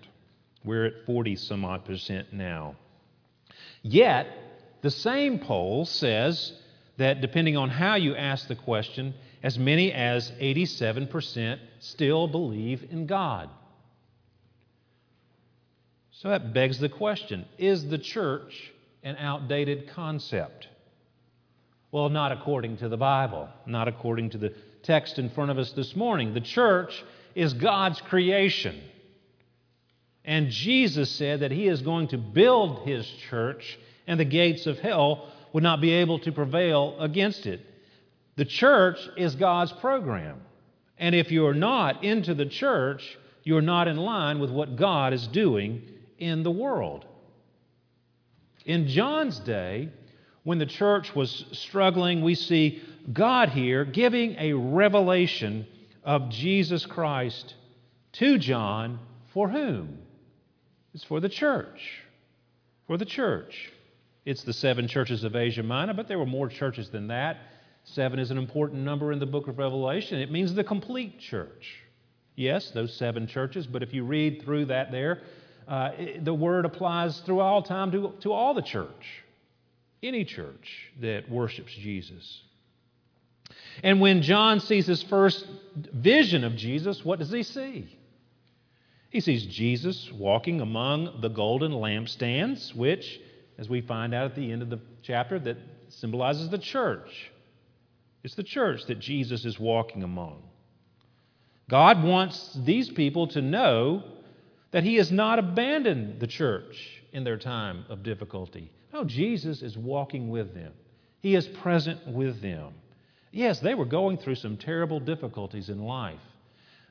We're 0.63 0.85
at 0.85 1.05
40 1.05 1.35
some 1.35 1.65
odd 1.65 1.83
percent 1.83 2.31
now. 2.31 2.75
Yet, 3.81 4.27
the 4.81 4.91
same 4.91 5.39
poll 5.39 5.85
says 5.85 6.53
that 6.97 7.21
depending 7.21 7.57
on 7.57 7.69
how 7.69 7.95
you 7.95 8.15
ask 8.15 8.47
the 8.47 8.55
question, 8.55 9.13
as 9.41 9.57
many 9.57 9.91
as 9.91 10.31
87% 10.39 11.59
still 11.79 12.27
believe 12.27 12.85
in 12.91 13.07
God. 13.07 13.49
So 16.11 16.29
that 16.29 16.53
begs 16.53 16.79
the 16.79 16.89
question 16.89 17.45
is 17.57 17.89
the 17.89 17.97
church 17.97 18.71
an 19.03 19.17
outdated 19.17 19.89
concept? 19.89 20.67
Well, 21.93 22.09
not 22.09 22.31
according 22.31 22.77
to 22.77 22.89
the 22.89 22.97
Bible, 22.97 23.47
not 23.67 23.87
according 23.87 24.31
to 24.31 24.39
the 24.39 24.51
text 24.81 25.19
in 25.19 25.29
front 25.29 25.51
of 25.51 25.59
us 25.59 25.73
this 25.73 25.95
morning. 25.95 26.33
The 26.33 26.41
church 26.41 27.05
is 27.35 27.53
God's 27.53 28.01
creation. 28.01 28.81
And 30.25 30.49
Jesus 30.49 31.11
said 31.11 31.41
that 31.41 31.51
He 31.51 31.67
is 31.67 31.83
going 31.83 32.07
to 32.07 32.17
build 32.17 32.79
His 32.79 33.05
church, 33.29 33.77
and 34.07 34.19
the 34.19 34.25
gates 34.25 34.65
of 34.65 34.79
hell 34.79 35.27
would 35.53 35.61
not 35.61 35.81
be 35.81 35.91
able 35.91 36.17
to 36.21 36.31
prevail 36.31 36.99
against 36.99 37.45
it. 37.45 37.61
The 38.37 38.45
church 38.45 38.97
is 39.15 39.35
God's 39.35 39.71
program. 39.73 40.41
And 40.97 41.13
if 41.13 41.31
you're 41.31 41.53
not 41.53 42.03
into 42.03 42.33
the 42.33 42.47
church, 42.47 43.19
you're 43.43 43.61
not 43.61 43.87
in 43.87 43.97
line 43.97 44.39
with 44.39 44.49
what 44.49 44.77
God 44.77 45.13
is 45.13 45.27
doing 45.27 45.83
in 46.17 46.41
the 46.41 46.49
world. 46.49 47.05
In 48.65 48.87
John's 48.87 49.37
day, 49.37 49.89
when 50.43 50.57
the 50.57 50.65
church 50.65 51.15
was 51.15 51.45
struggling, 51.51 52.21
we 52.21 52.35
see 52.35 52.81
God 53.11 53.49
here 53.49 53.85
giving 53.85 54.35
a 54.37 54.53
revelation 54.53 55.65
of 56.03 56.29
Jesus 56.29 56.85
Christ 56.85 57.55
to 58.13 58.37
John 58.37 58.99
for 59.33 59.49
whom? 59.49 59.99
It's 60.93 61.03
for 61.03 61.19
the 61.19 61.29
church. 61.29 62.01
For 62.87 62.97
the 62.97 63.05
church. 63.05 63.71
It's 64.25 64.43
the 64.43 64.53
seven 64.53 64.87
churches 64.87 65.23
of 65.23 65.35
Asia 65.35 65.63
Minor, 65.63 65.93
but 65.93 66.07
there 66.07 66.19
were 66.19 66.25
more 66.25 66.47
churches 66.47 66.89
than 66.89 67.07
that. 67.07 67.37
Seven 67.85 68.19
is 68.19 68.31
an 68.31 68.37
important 68.37 68.81
number 68.83 69.11
in 69.11 69.19
the 69.19 69.25
book 69.25 69.47
of 69.47 69.57
Revelation. 69.57 70.19
It 70.19 70.31
means 70.31 70.53
the 70.53 70.63
complete 70.63 71.19
church. 71.19 71.75
Yes, 72.35 72.71
those 72.71 72.95
seven 72.95 73.27
churches, 73.27 73.67
but 73.67 73.83
if 73.83 73.93
you 73.93 74.03
read 74.03 74.41
through 74.43 74.65
that 74.65 74.91
there, 74.91 75.21
uh, 75.67 75.91
the 76.21 76.33
word 76.33 76.65
applies 76.65 77.19
through 77.21 77.39
all 77.39 77.61
time 77.61 77.91
to, 77.91 78.13
to 78.21 78.31
all 78.31 78.53
the 78.53 78.61
church, 78.61 79.22
any 80.03 80.25
church 80.25 80.91
that 81.01 81.29
worships 81.29 81.73
Jesus. 81.73 82.41
And 83.81 83.99
when 83.99 84.21
John 84.21 84.59
sees 84.59 84.85
his 84.85 85.01
first 85.03 85.47
vision 85.75 86.43
of 86.43 86.55
Jesus, 86.55 87.03
what 87.03 87.19
does 87.19 87.31
he 87.31 87.43
see? 87.43 87.97
He 89.09 89.19
sees 89.19 89.45
Jesus 89.45 90.11
walking 90.11 90.61
among 90.61 91.21
the 91.21 91.29
golden 91.29 91.71
lampstands, 91.71 92.75
which, 92.75 93.19
as 93.57 93.69
we 93.69 93.81
find 93.81 94.13
out 94.13 94.25
at 94.25 94.35
the 94.35 94.51
end 94.51 94.61
of 94.61 94.69
the 94.69 94.79
chapter, 95.03 95.39
that 95.39 95.57
symbolizes 95.89 96.49
the 96.49 96.57
church. 96.57 97.31
It's 98.23 98.35
the 98.35 98.43
church 98.43 98.85
that 98.87 98.99
Jesus 98.99 99.45
is 99.45 99.59
walking 99.59 100.03
among. 100.03 100.41
God 101.69 102.03
wants 102.03 102.57
these 102.63 102.89
people 102.89 103.27
to 103.27 103.41
know 103.41 104.03
that 104.71 104.83
He 104.83 104.95
has 104.95 105.11
not 105.11 105.39
abandoned 105.39 106.19
the 106.19 106.27
church 106.27 107.02
in 107.13 107.23
their 107.23 107.37
time 107.37 107.85
of 107.89 108.03
difficulty. 108.03 108.71
No, 108.91 109.03
Jesus 109.03 109.61
is 109.61 109.77
walking 109.77 110.29
with 110.29 110.53
them, 110.53 110.73
He 111.21 111.35
is 111.35 111.47
present 111.47 112.07
with 112.07 112.41
them. 112.41 112.73
Yes, 113.31 113.59
they 113.59 113.73
were 113.73 113.85
going 113.85 114.17
through 114.17 114.35
some 114.35 114.57
terrible 114.57 114.99
difficulties 114.99 115.69
in 115.69 115.79
life. 115.79 116.19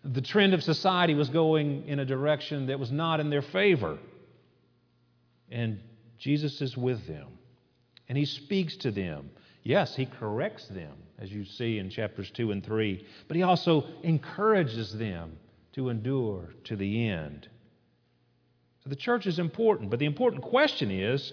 The 0.04 0.20
trend 0.20 0.54
of 0.54 0.62
society 0.64 1.14
was 1.14 1.28
going 1.28 1.86
in 1.86 2.00
a 2.00 2.04
direction 2.04 2.66
that 2.66 2.80
was 2.80 2.90
not 2.90 3.20
in 3.20 3.30
their 3.30 3.42
favor. 3.42 3.98
And 5.48 5.78
Jesus 6.18 6.60
is 6.60 6.76
with 6.76 7.06
them. 7.06 7.28
And 8.08 8.18
he 8.18 8.24
speaks 8.24 8.76
to 8.78 8.90
them. 8.90 9.30
Yes, 9.62 9.94
he 9.94 10.06
corrects 10.06 10.66
them, 10.66 10.92
as 11.20 11.30
you 11.30 11.44
see 11.44 11.78
in 11.78 11.88
chapters 11.88 12.30
2 12.32 12.50
and 12.50 12.64
3, 12.64 13.06
but 13.28 13.36
he 13.36 13.44
also 13.44 13.84
encourages 14.02 14.92
them 14.92 15.38
to 15.74 15.88
endure 15.88 16.48
to 16.64 16.74
the 16.74 17.08
end. 17.08 17.48
So 18.82 18.90
the 18.90 18.96
church 18.96 19.26
is 19.26 19.38
important, 19.38 19.90
but 19.90 19.98
the 19.98 20.06
important 20.06 20.42
question 20.42 20.90
is 20.90 21.32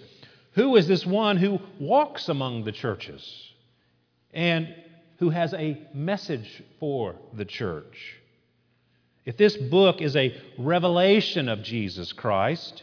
who 0.52 0.76
is 0.76 0.86
this 0.86 1.06
one 1.06 1.36
who 1.36 1.58
walks 1.78 2.28
among 2.28 2.64
the 2.64 2.72
churches? 2.72 3.52
And 4.32 4.74
who 5.20 5.28
has 5.28 5.52
a 5.52 5.78
message 5.92 6.62
for 6.80 7.14
the 7.34 7.44
church. 7.44 8.16
If 9.26 9.36
this 9.36 9.54
book 9.54 10.00
is 10.00 10.16
a 10.16 10.34
revelation 10.58 11.48
of 11.48 11.62
Jesus 11.62 12.12
Christ, 12.14 12.82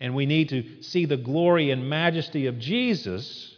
and 0.00 0.14
we 0.14 0.26
need 0.26 0.48
to 0.48 0.82
see 0.82 1.06
the 1.06 1.16
glory 1.16 1.70
and 1.70 1.88
majesty 1.88 2.46
of 2.46 2.58
Jesus, 2.58 3.56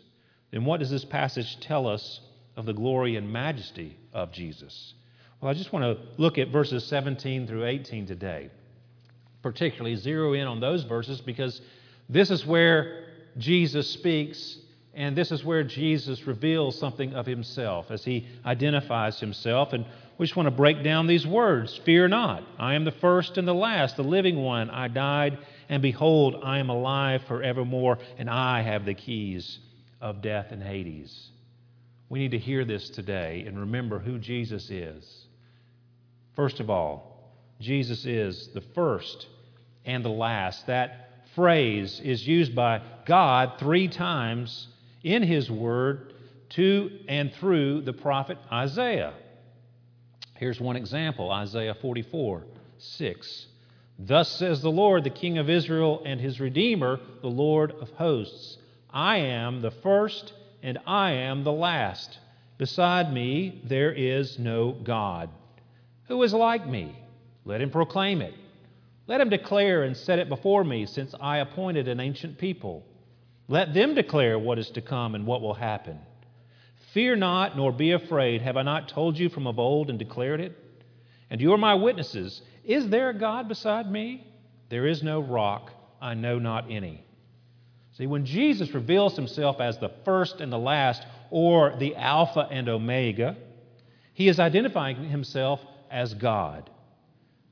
then 0.51 0.67
what 0.67 0.81
does 0.81 0.91
this 0.91 1.07
passage 1.07 1.59
tell 1.61 1.89
us 1.89 2.21
of 2.57 2.67
the 2.67 2.75
glory 2.75 3.17
and 3.17 3.33
majesty 3.33 3.97
of 4.13 4.33
Jesus? 4.33 4.93
Well, 5.41 5.51
I 5.51 5.55
just 5.55 5.73
want 5.73 5.85
to 5.85 6.07
look 6.19 6.37
at 6.37 6.49
verses 6.49 6.85
17 6.85 7.47
through 7.47 7.65
18 7.65 8.07
today, 8.07 8.51
particularly 9.43 9.97
zero 9.97 10.33
in 10.33 10.47
on 10.47 10.61
those 10.61 10.85
verses 10.85 11.21
because 11.21 11.61
this 12.09 12.31
is 12.31 12.45
where 12.47 13.05
Jesus 13.39 13.89
speaks 13.91 14.59
and 14.97 15.15
this 15.15 15.31
is 15.31 15.45
where 15.45 15.63
Jesus 15.63 16.27
reveals 16.27 16.79
something 16.79 17.13
of 17.15 17.27
himself 17.27 17.91
as 17.91 18.03
he 18.03 18.27
identifies 18.47 19.21
himself. 19.21 19.75
And 19.75 19.85
we 20.17 20.25
just 20.25 20.37
want 20.37 20.47
to 20.47 20.51
break 20.51 20.83
down 20.83 21.07
these 21.07 21.27
words 21.27 21.79
Fear 21.85 22.09
not, 22.09 22.43
I 22.59 22.75
am 22.75 22.85
the 22.85 22.93
first 22.93 23.37
and 23.37 23.47
the 23.47 23.55
last, 23.55 23.97
the 23.97 24.03
living 24.03 24.37
one. 24.37 24.71
I 24.71 24.89
died, 24.89 25.39
and 25.69 25.83
behold, 25.83 26.41
I 26.43 26.59
am 26.59 26.71
alive 26.71 27.23
forevermore, 27.29 27.99
and 28.17 28.31
I 28.31 28.63
have 28.63 28.87
the 28.87 28.95
keys 28.95 29.59
of 30.01 30.23
death 30.23 30.51
and 30.51 30.63
Hades. 30.63 31.29
We 32.09 32.19
need 32.19 32.31
to 32.31 32.39
hear 32.39 32.65
this 32.65 32.89
today 32.89 33.45
and 33.47 33.61
remember 33.61 33.99
who 33.99 34.19
Jesus 34.19 34.71
is. 34.71 35.27
First 36.35 36.59
of 36.59 36.71
all, 36.71 37.16
Jesus 37.61 38.05
is 38.05 38.49
the 38.55 38.61
first 38.61 39.27
and 39.85 40.05
the 40.05 40.11
last. 40.11 40.67
That 40.67 41.11
phrase 41.35 42.01
is 42.03 42.27
used 42.27 42.55
by 42.55 42.83
God 43.07 43.55
three 43.59 43.89
times 43.89 44.69
in 45.03 45.23
His 45.23 45.51
Word 45.51 46.15
to 46.51 46.91
and 47.09 47.33
through 47.35 47.83
the 47.83 47.93
prophet 47.93 48.39
Isaiah. 48.53 49.15
Here's 50.37 50.61
one 50.61 50.77
example 50.77 51.31
Isaiah 51.31 51.75
44 51.75 52.45
6. 52.79 53.47
Thus 53.99 54.31
says 54.31 54.61
the 54.61 54.71
Lord, 54.71 55.05
the 55.05 55.11
King 55.11 55.39
of 55.39 55.49
Israel 55.49 56.03
and 56.05 56.21
his 56.21 56.39
Redeemer, 56.39 57.01
the 57.23 57.29
Lord 57.29 57.71
of 57.73 57.89
hosts 57.91 58.59
I 58.91 59.19
am 59.19 59.61
the 59.61 59.71
first 59.71 60.33
and 60.63 60.79
I 60.87 61.13
am 61.13 61.45
the 61.45 61.53
last. 61.53 62.19
Beside 62.59 63.13
me 63.13 63.61
there 63.65 63.93
is 63.93 64.39
no 64.39 64.73
God. 64.73 65.31
Who 66.09 66.23
is 66.23 66.33
like 66.33 66.67
me? 66.67 66.97
Let 67.47 67.63
him 67.63 67.71
proclaim 67.71 68.21
it. 68.21 68.35
Let 69.07 69.21
him 69.21 69.31
declare 69.31 69.85
and 69.85 69.97
set 69.97 70.19
it 70.19 70.29
before 70.29 70.65
me, 70.65 70.85
since 70.85 71.15
I 71.21 71.39
appointed 71.39 71.87
an 71.87 72.01
ancient 72.01 72.39
people. 72.39 72.85
Let 73.47 73.73
them 73.73 73.95
declare 73.95 74.37
what 74.37 74.59
is 74.59 74.69
to 74.71 74.81
come 74.81 75.15
and 75.15 75.25
what 75.25 75.41
will 75.41 75.55
happen. 75.55 76.01
Fear 76.93 77.17
not, 77.17 77.57
nor 77.57 77.71
be 77.71 77.93
afraid. 77.93 78.43
Have 78.43 78.57
I 78.57 78.63
not 78.63 78.89
told 78.89 79.17
you 79.17 79.29
from 79.29 79.47
of 79.47 79.61
old 79.61 79.91
and 79.91 79.99
declared 79.99 80.41
it? 80.41 80.59
And 81.31 81.41
you 81.41 81.53
are 81.53 81.59
my 81.59 81.75
witnesses. 81.75 82.43
Is 82.65 82.89
there 82.89 83.11
a 83.11 83.15
God 83.15 83.47
beside 83.47 83.91
me? 83.91 84.27
There 84.69 84.87
is 84.87 85.05
no 85.05 85.21
rock, 85.21 85.71
I 86.03 86.15
know 86.15 86.41
not 86.41 86.69
any. 86.69 87.05
See, 87.93 88.09
when 88.09 88.27
Jesus 88.27 88.75
reveals 88.75 89.15
himself 89.15 89.61
as 89.61 89.79
the 89.79 89.93
first 90.05 90.41
and 90.41 90.53
the 90.53 90.59
last, 90.59 91.07
or 91.31 91.77
the 91.79 91.95
Alpha 91.95 92.49
and 92.51 92.69
Omega, 92.69 93.37
he 94.15 94.27
is 94.27 94.41
identifying 94.41 95.09
himself 95.09 95.61
as 95.91 96.13
God. 96.13 96.71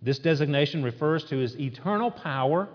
This 0.04 0.18
designation 0.18 0.82
refers 0.82 1.24
to 1.24 1.38
his 1.38 1.58
eternal 1.58 2.10
power 2.10 2.68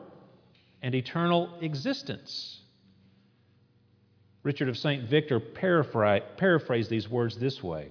and 0.81 0.95
eternal 0.95 1.59
existence. 1.61 2.61
Richard 4.41 4.67
of 4.67 4.77
St. 4.77 5.07
Victor 5.07 5.39
paraphrased 5.39 6.89
these 6.89 7.07
words 7.07 7.37
this 7.37 7.61
way 7.61 7.89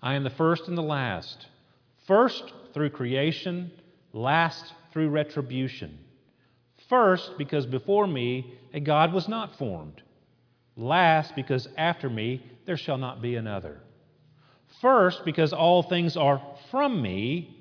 I 0.00 0.14
am 0.14 0.22
the 0.22 0.30
first 0.30 0.68
and 0.68 0.78
the 0.78 0.82
last, 0.82 1.48
first 2.06 2.52
through 2.72 2.90
creation, 2.90 3.72
last 4.12 4.72
through 4.92 5.08
retribution. 5.08 5.98
First, 6.88 7.36
because 7.36 7.66
before 7.66 8.06
me 8.06 8.54
a 8.72 8.78
God 8.78 9.12
was 9.12 9.26
not 9.26 9.58
formed. 9.58 10.02
Last, 10.76 11.34
because 11.34 11.66
after 11.76 12.08
me 12.08 12.44
there 12.64 12.76
shall 12.76 12.98
not 12.98 13.20
be 13.20 13.34
another. 13.34 13.80
First, 14.80 15.24
because 15.24 15.52
all 15.52 15.82
things 15.82 16.16
are 16.16 16.40
from 16.70 17.02
me. 17.02 17.53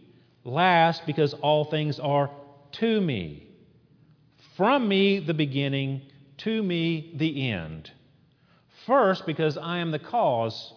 Last, 0.44 1.06
because 1.06 1.34
all 1.36 1.66
things 1.66 2.00
are 2.00 2.30
to 2.74 3.02
me. 3.02 3.48
From 4.58 4.88
me 4.88 5.20
the 5.20 5.34
beginning, 5.34 6.02
to 6.40 6.62
me 6.62 7.14
the 7.16 7.50
end. 7.50 7.92
First, 8.86 9.26
because 9.26 9.58
I 9.58 9.78
am 9.78 9.92
the 9.92 10.00
cause 10.00 10.74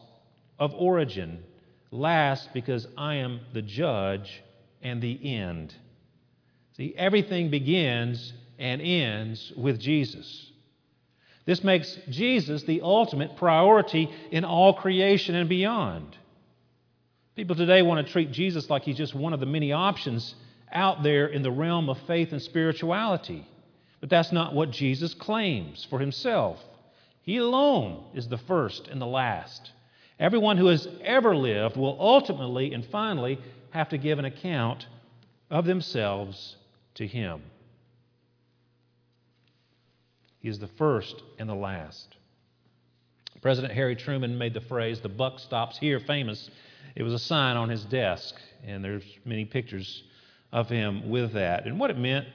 of 0.59 0.73
origin 0.75 1.43
Last, 1.91 2.53
because 2.53 2.87
I 2.97 3.17
am 3.17 3.41
the 3.53 3.63
judge 3.63 4.43
and 4.83 5.01
the 5.01 5.35
end. 5.37 5.75
See, 6.77 6.95
everything 6.97 7.51
begins 7.51 8.33
and 8.59 8.83
ends 8.83 9.53
with 9.57 9.79
Jesus. 9.79 10.51
This 11.45 11.63
makes 11.63 11.99
Jesus 12.11 12.65
the 12.65 12.81
ultimate 12.83 13.37
priority 13.37 14.11
in 14.31 14.45
all 14.45 14.75
creation 14.75 15.37
and 15.37 15.49
beyond. 15.49 16.17
People 17.37 17.55
today 17.55 17.83
want 17.83 18.05
to 18.05 18.12
treat 18.12 18.33
Jesus 18.33 18.71
like 18.71 18.83
he's 18.83 18.97
just 18.97 19.14
one 19.14 19.35
of 19.35 19.40
the 19.40 19.47
many 19.47 19.71
options 19.71 20.35
out 20.73 21.02
there 21.02 21.26
in 21.26 21.43
the 21.43 21.50
realm 21.50 21.90
of 21.90 21.99
faith 22.07 22.33
and 22.33 22.40
spirituality. 22.40 23.47
But 24.00 24.09
that's 24.09 24.33
not 24.33 24.55
what 24.55 24.71
Jesus 24.71 25.12
claims 25.12 25.87
for 25.90 25.99
himself. 25.99 26.59
He 27.21 27.37
alone 27.37 28.05
is 28.14 28.26
the 28.26 28.38
first 28.38 28.88
and 28.88 29.00
the 29.00 29.07
last. 29.07 29.71
Everyone 30.19 30.57
who 30.57 30.66
has 30.66 30.88
ever 31.05 31.37
lived 31.37 31.76
will 31.76 31.97
ultimately 32.00 32.73
and 32.73 32.87
finally 32.87 33.38
have 33.71 33.90
to 33.90 33.99
give 33.99 34.19
an 34.19 34.25
account 34.25 34.87
of 35.50 35.66
themselves 35.66 36.56
to 36.95 37.06
Him. 37.06 37.43
He 40.39 40.49
is 40.49 40.58
the 40.58 40.69
first 40.78 41.23
and 41.39 41.49
the 41.49 41.54
last. 41.54 42.17
President 43.43 43.75
Harry 43.75 43.95
Truman 43.95 44.39
made 44.39 44.54
the 44.54 44.61
phrase, 44.61 45.00
the 45.00 45.08
buck 45.08 45.39
stops 45.39 45.76
here, 45.78 46.00
famous. 46.00 46.50
It 46.95 47.03
was 47.03 47.13
a 47.13 47.19
sign 47.19 47.57
on 47.57 47.69
his 47.69 47.85
desk, 47.85 48.37
and 48.65 48.85
there's 48.85 49.05
many 49.25 49.45
pictures 49.45 50.05
of 50.53 50.69
him 50.69 51.09
with 51.09 51.33
that. 51.33 51.67
And 51.67 51.79
what 51.79 51.91
it 51.91 51.99
meant 51.99 52.27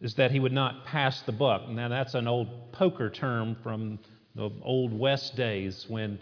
is 0.00 0.14
that 0.14 0.30
he 0.30 0.40
would 0.40 0.52
not 0.52 0.84
pass 0.84 1.22
the 1.22 1.32
buck. 1.32 1.68
Now, 1.68 1.88
that's 1.88 2.14
an 2.14 2.28
old 2.28 2.72
poker 2.72 3.08
term 3.08 3.56
from 3.62 3.98
the 4.34 4.50
old 4.62 4.92
West 4.92 5.36
days 5.36 5.86
when 5.88 6.18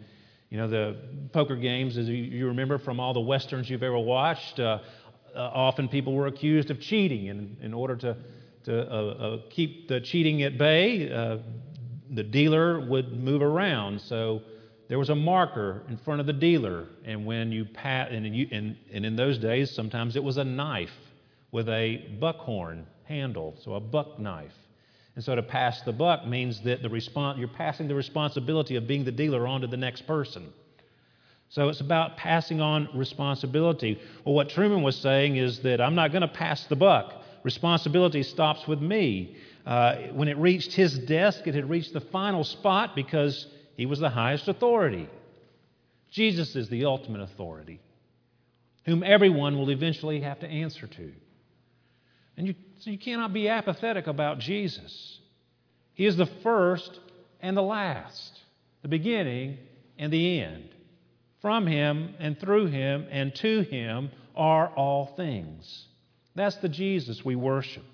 you 0.54 0.60
know, 0.60 0.68
the 0.68 0.96
poker 1.32 1.56
games, 1.56 1.98
as 1.98 2.08
you 2.08 2.46
remember 2.46 2.78
from 2.78 3.00
all 3.00 3.12
the 3.12 3.18
westerns 3.18 3.68
you've 3.68 3.82
ever 3.82 3.98
watched, 3.98 4.60
uh, 4.60 4.78
uh, 5.34 5.50
often 5.52 5.88
people 5.88 6.14
were 6.14 6.28
accused 6.28 6.70
of 6.70 6.80
cheating. 6.80 7.28
And 7.28 7.56
in 7.60 7.74
order 7.74 7.96
to, 7.96 8.16
to 8.66 8.88
uh, 8.88 8.94
uh 8.94 9.38
keep 9.50 9.88
the 9.88 10.00
cheating 10.00 10.44
at 10.44 10.56
bay, 10.56 11.10
uh, 11.10 11.38
the 12.10 12.22
dealer 12.22 12.78
would 12.78 13.20
move 13.20 13.42
around. 13.42 14.00
So 14.00 14.42
there 14.88 14.98
was 14.98 15.10
a 15.10 15.14
marker 15.14 15.82
in 15.88 15.96
front 15.96 16.20
of 16.20 16.26
the 16.26 16.32
dealer. 16.32 16.86
And 17.04 17.24
when 17.24 17.52
you 17.52 17.64
pat, 17.64 18.12
and, 18.12 18.34
you, 18.34 18.48
and, 18.50 18.76
and 18.92 19.04
in 19.04 19.16
those 19.16 19.38
days, 19.38 19.70
sometimes 19.70 20.16
it 20.16 20.22
was 20.22 20.36
a 20.36 20.44
knife 20.44 20.92
with 21.52 21.68
a 21.68 22.16
buckhorn 22.20 22.86
handle, 23.04 23.54
so 23.62 23.74
a 23.74 23.80
buck 23.80 24.18
knife. 24.18 24.52
And 25.14 25.24
so 25.24 25.34
to 25.34 25.42
pass 25.42 25.80
the 25.82 25.92
buck 25.92 26.26
means 26.26 26.60
that 26.62 26.82
the 26.82 26.88
respons- 26.88 27.38
you're 27.38 27.48
passing 27.48 27.86
the 27.86 27.94
responsibility 27.94 28.76
of 28.76 28.86
being 28.86 29.04
the 29.04 29.12
dealer 29.12 29.46
on 29.46 29.60
to 29.60 29.66
the 29.66 29.76
next 29.76 30.06
person. 30.06 30.52
So 31.48 31.68
it's 31.68 31.80
about 31.80 32.16
passing 32.16 32.60
on 32.60 32.88
responsibility. 32.94 34.00
Well, 34.24 34.34
what 34.34 34.48
Truman 34.48 34.82
was 34.82 34.96
saying 34.96 35.36
is 35.36 35.60
that 35.60 35.80
I'm 35.80 35.94
not 35.94 36.10
going 36.10 36.22
to 36.22 36.28
pass 36.28 36.64
the 36.66 36.74
buck. 36.74 37.22
Responsibility 37.44 38.22
stops 38.24 38.66
with 38.66 38.80
me. 38.80 39.36
Uh, 39.64 39.96
when 40.12 40.26
it 40.28 40.36
reached 40.36 40.72
his 40.72 40.98
desk, 40.98 41.46
it 41.46 41.54
had 41.54 41.70
reached 41.70 41.92
the 41.92 42.00
final 42.00 42.42
spot 42.42 42.96
because 42.96 43.46
he 43.76 43.86
was 43.86 43.98
the 43.98 44.10
highest 44.10 44.48
authority. 44.48 45.08
Jesus 46.10 46.54
is 46.54 46.68
the 46.68 46.84
ultimate 46.84 47.20
authority, 47.20 47.80
whom 48.84 49.02
everyone 49.02 49.58
will 49.58 49.70
eventually 49.70 50.20
have 50.20 50.40
to 50.40 50.48
answer 50.48 50.86
to. 50.86 51.12
And 52.36 52.46
you, 52.46 52.54
so 52.78 52.90
you 52.90 52.98
cannot 52.98 53.32
be 53.32 53.48
apathetic 53.48 54.06
about 54.06 54.38
Jesus. 54.38 55.18
He 55.94 56.06
is 56.06 56.16
the 56.16 56.26
first 56.42 57.00
and 57.40 57.56
the 57.56 57.62
last, 57.62 58.40
the 58.82 58.88
beginning 58.88 59.58
and 59.98 60.12
the 60.12 60.40
end. 60.40 60.68
From 61.40 61.66
him 61.66 62.14
and 62.18 62.38
through 62.38 62.66
him 62.66 63.06
and 63.10 63.34
to 63.36 63.62
him 63.62 64.10
are 64.34 64.68
all 64.68 65.14
things. 65.16 65.86
That's 66.34 66.56
the 66.56 66.68
Jesus 66.68 67.24
we 67.24 67.36
worship. 67.36 67.84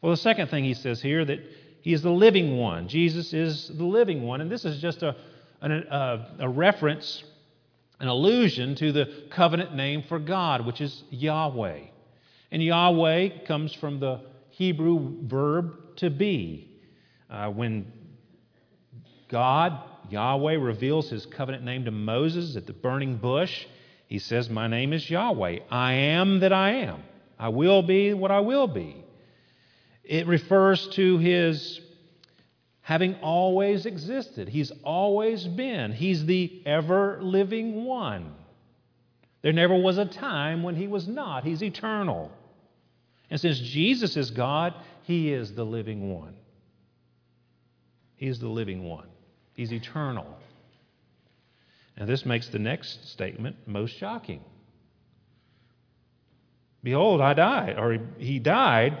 Well, 0.00 0.12
the 0.12 0.16
second 0.16 0.48
thing 0.48 0.64
he 0.64 0.74
says 0.74 1.02
here 1.02 1.24
that 1.24 1.40
he 1.82 1.92
is 1.92 2.02
the 2.02 2.10
living 2.10 2.58
one. 2.58 2.88
Jesus 2.88 3.32
is 3.32 3.68
the 3.68 3.84
living 3.84 4.22
one. 4.22 4.40
And 4.40 4.50
this 4.50 4.64
is 4.64 4.80
just 4.80 5.02
a, 5.02 5.16
a, 5.62 6.26
a 6.40 6.48
reference, 6.48 7.22
an 7.98 8.08
allusion 8.08 8.74
to 8.76 8.92
the 8.92 9.24
covenant 9.30 9.74
name 9.74 10.04
for 10.08 10.18
God, 10.18 10.66
which 10.66 10.80
is 10.80 11.02
Yahweh. 11.10 11.80
And 12.50 12.62
Yahweh 12.62 13.44
comes 13.46 13.72
from 13.72 14.00
the 14.00 14.20
Hebrew 14.50 15.16
verb 15.22 15.96
to 15.96 16.10
be. 16.10 16.66
Uh, 17.30 17.48
when 17.48 17.90
God, 19.28 19.78
Yahweh, 20.10 20.54
reveals 20.54 21.08
his 21.08 21.24
covenant 21.26 21.64
name 21.64 21.84
to 21.84 21.90
Moses 21.90 22.56
at 22.56 22.66
the 22.66 22.72
burning 22.72 23.16
bush, 23.16 23.66
he 24.08 24.18
says, 24.18 24.50
My 24.50 24.66
name 24.66 24.92
is 24.92 25.08
Yahweh. 25.08 25.60
I 25.70 25.92
am 25.92 26.40
that 26.40 26.52
I 26.52 26.72
am. 26.72 27.04
I 27.38 27.48
will 27.48 27.82
be 27.82 28.12
what 28.12 28.30
I 28.30 28.40
will 28.40 28.66
be. 28.66 29.04
It 30.10 30.26
refers 30.26 30.88
to 30.88 31.18
his 31.18 31.80
having 32.80 33.14
always 33.22 33.86
existed. 33.86 34.48
He's 34.48 34.72
always 34.82 35.46
been. 35.46 35.92
He's 35.92 36.26
the 36.26 36.62
ever 36.66 37.20
living 37.22 37.84
one. 37.84 38.34
There 39.42 39.52
never 39.52 39.76
was 39.76 39.98
a 39.98 40.04
time 40.04 40.64
when 40.64 40.74
he 40.74 40.88
was 40.88 41.06
not. 41.06 41.44
He's 41.44 41.62
eternal. 41.62 42.32
And 43.30 43.40
since 43.40 43.60
Jesus 43.60 44.16
is 44.16 44.32
God, 44.32 44.74
he 45.04 45.32
is 45.32 45.54
the 45.54 45.62
living 45.62 46.12
one. 46.12 46.34
He 48.16 48.26
is 48.26 48.40
the 48.40 48.48
living 48.48 48.82
one. 48.82 49.06
He's 49.54 49.72
eternal. 49.72 50.26
And 51.96 52.08
this 52.08 52.26
makes 52.26 52.48
the 52.48 52.58
next 52.58 53.08
statement 53.08 53.54
most 53.64 53.96
shocking. 53.96 54.42
Behold, 56.82 57.20
I 57.20 57.34
died, 57.34 57.78
or 57.78 57.98
he 58.18 58.40
died, 58.40 58.98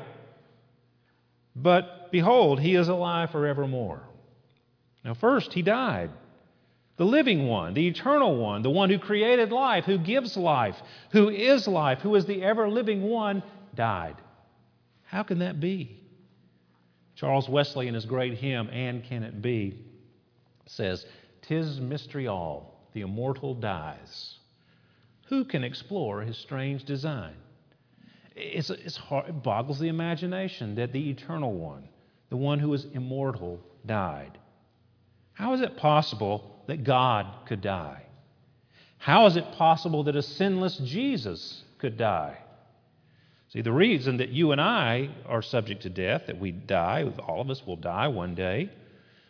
but 1.54 2.10
behold, 2.10 2.60
he 2.60 2.74
is 2.74 2.88
alive 2.88 3.30
forevermore. 3.30 4.02
Now, 5.04 5.14
first, 5.14 5.52
he 5.52 5.62
died. 5.62 6.10
The 6.96 7.06
living 7.06 7.46
one, 7.46 7.72
the 7.72 7.88
eternal 7.88 8.36
one, 8.36 8.62
the 8.62 8.70
one 8.70 8.90
who 8.90 8.98
created 8.98 9.52
life, 9.52 9.84
who 9.84 9.96
gives 9.96 10.36
life, 10.36 10.76
who 11.12 11.30
is 11.30 11.66
life, 11.66 12.00
who 12.00 12.14
is 12.14 12.26
the 12.26 12.42
ever 12.42 12.68
living 12.68 13.02
one, 13.02 13.42
died. 13.74 14.16
How 15.04 15.22
can 15.22 15.38
that 15.38 15.60
be? 15.60 15.96
Charles 17.16 17.48
Wesley, 17.48 17.88
in 17.88 17.94
his 17.94 18.06
great 18.06 18.38
hymn, 18.38 18.68
And 18.70 19.02
Can 19.04 19.22
It 19.22 19.42
Be, 19.42 19.78
says, 20.66 21.04
Tis 21.42 21.80
mystery 21.80 22.26
all, 22.26 22.86
the 22.92 23.00
immortal 23.00 23.54
dies. 23.54 24.38
Who 25.28 25.44
can 25.44 25.64
explore 25.64 26.22
his 26.22 26.36
strange 26.36 26.84
design? 26.84 27.34
It's, 28.36 28.70
it's 28.70 28.96
hard, 28.96 29.28
it 29.28 29.42
boggles 29.42 29.78
the 29.78 29.88
imagination 29.88 30.76
that 30.76 30.92
the 30.92 31.10
eternal 31.10 31.52
one, 31.52 31.88
the 32.28 32.36
one 32.36 32.58
who 32.58 32.72
is 32.74 32.86
immortal, 32.92 33.60
died. 33.84 34.38
How 35.32 35.54
is 35.54 35.60
it 35.60 35.76
possible 35.76 36.62
that 36.66 36.84
God 36.84 37.26
could 37.46 37.60
die? 37.60 38.02
How 38.98 39.26
is 39.26 39.36
it 39.36 39.52
possible 39.52 40.04
that 40.04 40.16
a 40.16 40.22
sinless 40.22 40.76
Jesus 40.78 41.64
could 41.78 41.96
die? 41.96 42.38
See, 43.48 43.62
the 43.62 43.72
reason 43.72 44.18
that 44.18 44.28
you 44.28 44.52
and 44.52 44.60
I 44.60 45.10
are 45.26 45.42
subject 45.42 45.82
to 45.82 45.90
death, 45.90 46.26
that 46.26 46.38
we 46.38 46.52
die, 46.52 47.10
all 47.26 47.40
of 47.40 47.50
us 47.50 47.66
will 47.66 47.76
die 47.76 48.06
one 48.06 48.34
day, 48.34 48.70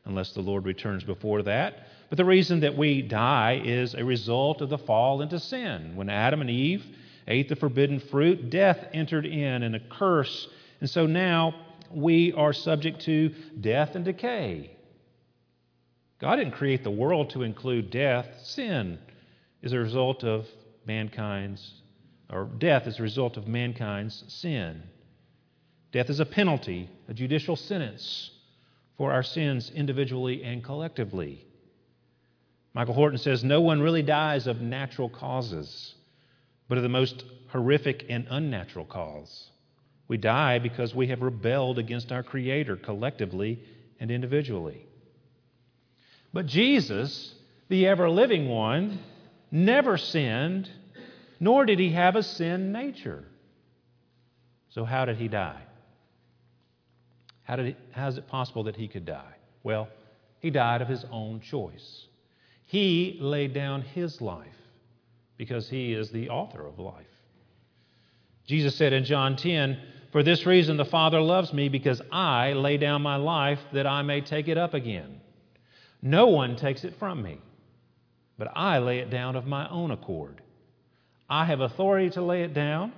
unless 0.05 0.33
the 0.33 0.43
Lord 0.43 0.67
returns 0.67 1.05
before 1.05 1.43
that. 1.45 1.87
But 2.11 2.17
the 2.19 2.25
reason 2.25 2.61
that 2.61 2.77
we 2.77 3.01
die 3.01 3.63
is 3.65 3.95
a 3.95 4.05
result 4.05 4.61
of 4.61 4.69
the 4.69 4.77
fall 4.77 5.23
into 5.23 5.39
sin. 5.39 5.95
When 5.95 6.11
Adam 6.11 6.41
and 6.41 6.51
Eve 6.51 6.85
ate 7.31 7.49
the 7.49 7.57
forbidden 7.57 8.01
fruit, 8.01 8.51
death 8.51 8.85
entered 8.93 9.25
in 9.25 9.63
and 9.63 9.75
a 9.75 9.81
curse. 9.81 10.49
And 10.81 10.91
so 10.91 11.07
now 11.07 11.55
we 11.91 12.33
are 12.33 12.53
subject 12.53 13.01
to 13.03 13.31
death 13.61 13.95
and 13.95 14.05
decay. 14.05 14.77
God 16.19 16.37
didn't 16.37 16.53
create 16.53 16.85
the 16.85 16.91
world 16.91 17.31
to 17.31 17.43
include 17.43 17.91
death. 17.91 18.27
Sin 18.43 18.99
is 19.63 19.73
a 19.73 19.79
result 19.79 20.25
of 20.25 20.47
mankind's 20.87 21.81
or 22.33 22.45
death 22.59 22.87
is 22.87 22.99
a 22.99 23.03
result 23.03 23.37
of 23.37 23.49
mankind's 23.49 24.25
sin. 24.29 24.83
Death 25.93 26.11
is 26.11 26.21
a 26.21 26.27
penalty, 26.27 26.89
a 27.09 27.15
judicial 27.15 27.57
sentence 27.57 28.31
for 28.97 29.13
our 29.13 29.23
sins 29.23 29.73
individually 29.75 30.45
and 30.45 30.63
collectively. 30.63 31.45
Michael 32.73 32.95
Horton 32.95 33.19
says 33.19 33.43
no 33.43 33.61
one 33.61 33.81
really 33.81 34.03
dies 34.03 34.47
of 34.47 34.61
natural 34.61 35.09
causes, 35.09 35.95
but 36.71 36.79
of 36.79 36.83
the 36.83 36.89
most 36.89 37.25
horrific 37.49 38.07
and 38.09 38.29
unnatural 38.31 38.85
cause. 38.85 39.51
We 40.07 40.17
die 40.17 40.61
because 40.61 40.95
we 40.95 41.09
have 41.09 41.21
rebelled 41.21 41.81
against 41.81 42.13
our 42.13 42.23
Creator 42.23 42.77
collectively 42.77 43.61
and 43.99 44.11
individually. 44.11 44.87
But 46.33 46.47
Jesus, 46.47 47.35
the 47.69 47.89
ever 47.89 48.09
living 48.09 48.49
one, 48.49 49.01
never 49.51 49.99
sinned 49.99 50.71
nor 51.41 51.65
did 51.65 51.79
he 51.79 51.91
have 51.91 52.15
a 52.17 52.23
sin 52.23 52.71
nature. 52.71 53.25
So, 54.69 54.85
how 54.85 55.07
did 55.07 55.17
he 55.17 55.27
die? 55.27 55.63
How, 57.43 57.57
did 57.57 57.67
he, 57.67 57.77
how 57.91 58.09
is 58.09 58.19
it 58.19 58.29
possible 58.29 58.65
that 58.65 58.77
he 58.77 58.87
could 58.87 59.07
die? 59.07 59.35
Well, 59.65 59.89
he 60.39 60.51
died 60.51 60.83
of 60.83 60.89
his 60.89 61.05
own 61.11 61.41
choice. 61.41 62.07
He 62.67 63.19
laid 63.21 63.55
down 63.55 63.83
his 63.83 64.21
life 64.21 64.47
because 65.41 65.71
he 65.71 65.95
is 65.95 66.11
the 66.11 66.29
author 66.29 66.67
of 66.67 66.79
life. 66.79 67.07
Jesus 68.47 68.77
said 68.77 68.93
in 68.93 69.05
John 69.05 69.37
10, 69.37 69.79
For 70.13 70.23
this 70.23 70.45
reason 70.45 70.77
the 70.77 70.85
Father 70.85 71.19
loves 71.19 71.55
me, 71.55 71.71
because 71.71 72.03
I 72.13 72.53
lay 72.53 72.77
down 72.77 73.01
my 73.01 73.17
life 73.17 73.59
that 73.73 73.87
I 73.87 74.03
may 74.03 74.21
take 74.21 74.49
it 74.49 74.59
up 74.59 74.75
again. 74.75 75.23
No 76.03 76.27
one 76.27 76.57
takes 76.57 76.85
it 76.85 76.93
from 76.99 77.23
me, 77.23 77.41
but 78.37 78.49
I 78.55 78.81
lay 78.81 78.99
it 78.99 79.09
down 79.09 79.35
of 79.35 79.47
my 79.47 79.67
own 79.71 79.93
accord. 79.93 80.43
I 81.31 81.47
have 81.47 81.63
authority 81.63 82.11
to 82.11 82.21
lay 82.21 82.43
it 82.43 82.53
down, 82.53 82.93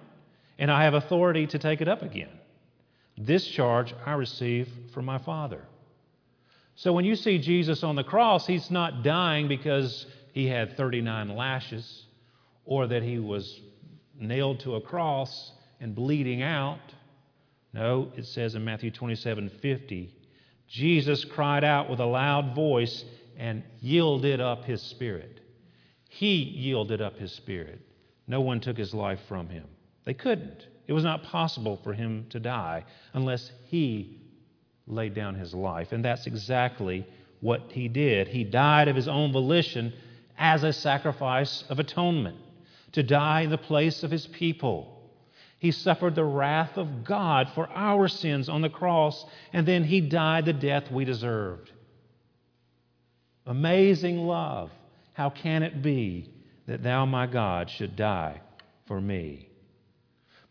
and 0.59 0.69
I 0.69 0.83
have 0.83 0.95
authority 0.95 1.47
to 1.47 1.61
take 1.61 1.81
it 1.81 1.87
up 1.87 2.03
again. 2.03 2.41
This 3.17 3.47
charge 3.47 3.95
I 4.05 4.15
receive 4.15 4.69
from 4.93 5.05
my 5.05 5.19
Father. 5.19 5.63
So 6.75 6.93
when 6.93 7.05
you 7.05 7.15
see 7.15 7.39
Jesus 7.39 7.85
on 7.85 7.95
the 7.95 8.03
cross, 8.03 8.49
he's 8.49 8.69
not 8.69 9.05
dying 9.05 9.47
because 9.47 10.07
he 10.33 10.49
had 10.49 10.77
39 10.77 11.37
lashes 11.37 12.07
or 12.65 12.87
that 12.87 13.03
he 13.03 13.19
was 13.19 13.61
nailed 14.19 14.61
to 14.61 14.77
a 14.77 14.81
cross 14.81 15.53
and 15.81 15.95
bleeding 15.95 16.43
out. 16.43 16.81
No, 17.73 18.13
it 18.17 18.27
says 18.27 18.55
in 18.55 18.65
Matthew 18.65 18.91
27 18.91 19.51
50, 19.61 20.15
Jesus 20.69 21.25
cried 21.25 21.65
out 21.65 21.91
with 21.91 22.01
a 22.01 22.07
loud 22.07 22.55
voice 22.55 23.05
and 23.37 23.63
yielded 23.81 24.41
up 24.41 24.65
his 24.65 24.83
spirit. 24.83 25.41
He 26.09 26.43
yielded 26.43 27.01
up 27.01 27.19
his 27.19 27.33
spirit. 27.33 27.81
No 28.27 28.41
one 28.41 28.61
took 28.61 28.77
his 28.77 28.95
life 28.95 29.21
from 29.29 29.49
him. 29.49 29.65
They 30.05 30.15
couldn't. 30.15 30.67
It 30.87 30.93
was 30.93 31.05
not 31.05 31.23
possible 31.23 31.81
for 31.83 31.93
him 31.93 32.27
to 32.31 32.41
die 32.41 32.85
unless 33.15 33.51
he 33.69 34.21
laid 34.87 35.15
down 35.15 35.35
his 35.35 35.55
life. 35.55 35.93
And 35.93 36.05
that's 36.05 36.27
exactly 36.27 37.07
what 37.41 37.73
he 37.73 37.89
did. 37.89 38.29
He 38.29 38.45
died 38.45 38.89
of 38.89 38.97
his 38.97 39.09
own 39.09 39.33
volition 39.33 39.93
as 40.39 40.65
a 40.65 40.73
sacrifice 40.73 41.65
of 41.69 41.79
atonement, 41.79 42.37
to 42.93 43.03
die 43.03 43.43
in 43.43 43.51
the 43.51 43.59
place 43.59 44.03
of 44.03 44.11
his 44.11 44.27
people. 44.27 45.11
He 45.59 45.71
suffered 45.71 46.15
the 46.15 46.25
wrath 46.25 46.77
of 46.77 47.05
God 47.05 47.51
for 47.55 47.69
our 47.71 48.09
sins 48.09 48.49
on 48.49 48.63
the 48.63 48.69
cross, 48.69 49.25
and 49.53 49.67
then 49.67 49.85
he 49.85 50.01
died 50.01 50.45
the 50.45 50.53
death 50.53 50.91
we 50.91 51.05
deserved. 51.05 51.71
Amazing 53.47 54.19
love. 54.19 54.71
How 55.13 55.31
can 55.31 55.63
it 55.63 55.83
be 55.83 56.31
that 56.67 56.83
thou, 56.83 57.05
my 57.07 57.27
God, 57.27 57.71
should 57.71 57.97
die 57.97 58.41
for 58.87 59.01
me. 59.01 59.49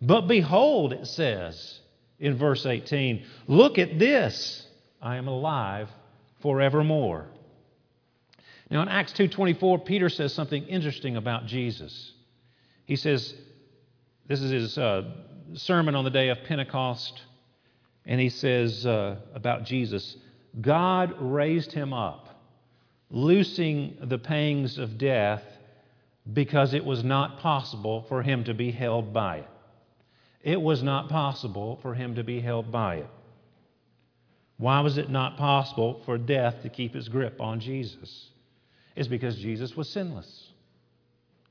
But 0.01 0.21
behold, 0.21 0.93
it 0.93 1.07
says 1.07 1.79
in 2.19 2.37
verse 2.37 2.65
18, 2.65 3.25
look 3.47 3.77
at 3.77 3.99
this, 3.99 4.65
I 5.01 5.17
am 5.17 5.27
alive 5.27 5.89
forevermore. 6.41 7.27
Now 8.69 8.81
in 8.81 8.87
Acts 8.87 9.13
2:24, 9.13 9.85
Peter 9.85 10.09
says 10.09 10.33
something 10.33 10.63
interesting 10.67 11.17
about 11.17 11.45
Jesus. 11.45 12.13
He 12.91 12.97
says, 12.97 13.33
this 14.27 14.41
is 14.41 14.51
his 14.51 14.77
uh, 14.77 15.11
sermon 15.53 15.95
on 15.95 16.03
the 16.03 16.09
day 16.09 16.27
of 16.27 16.39
Pentecost, 16.43 17.21
and 18.05 18.19
he 18.19 18.27
says 18.27 18.85
uh, 18.85 19.15
about 19.33 19.63
Jesus, 19.63 20.17
God 20.59 21.15
raised 21.17 21.71
him 21.71 21.93
up, 21.93 22.27
loosing 23.09 23.95
the 24.01 24.17
pangs 24.17 24.77
of 24.77 24.97
death 24.97 25.41
because 26.33 26.73
it 26.73 26.83
was 26.83 27.01
not 27.01 27.39
possible 27.39 28.03
for 28.09 28.23
him 28.23 28.43
to 28.43 28.53
be 28.53 28.71
held 28.71 29.13
by 29.13 29.37
it. 29.37 29.49
It 30.43 30.61
was 30.61 30.83
not 30.83 31.07
possible 31.07 31.79
for 31.81 31.93
him 31.93 32.15
to 32.15 32.25
be 32.25 32.41
held 32.41 32.73
by 32.73 32.95
it. 32.95 33.09
Why 34.57 34.81
was 34.81 34.97
it 34.97 35.09
not 35.09 35.37
possible 35.37 36.01
for 36.03 36.17
death 36.17 36.61
to 36.63 36.67
keep 36.67 36.93
its 36.97 37.07
grip 37.07 37.39
on 37.39 37.61
Jesus? 37.61 38.31
It's 38.97 39.07
because 39.07 39.37
Jesus 39.37 39.77
was 39.77 39.89
sinless. 39.89 40.40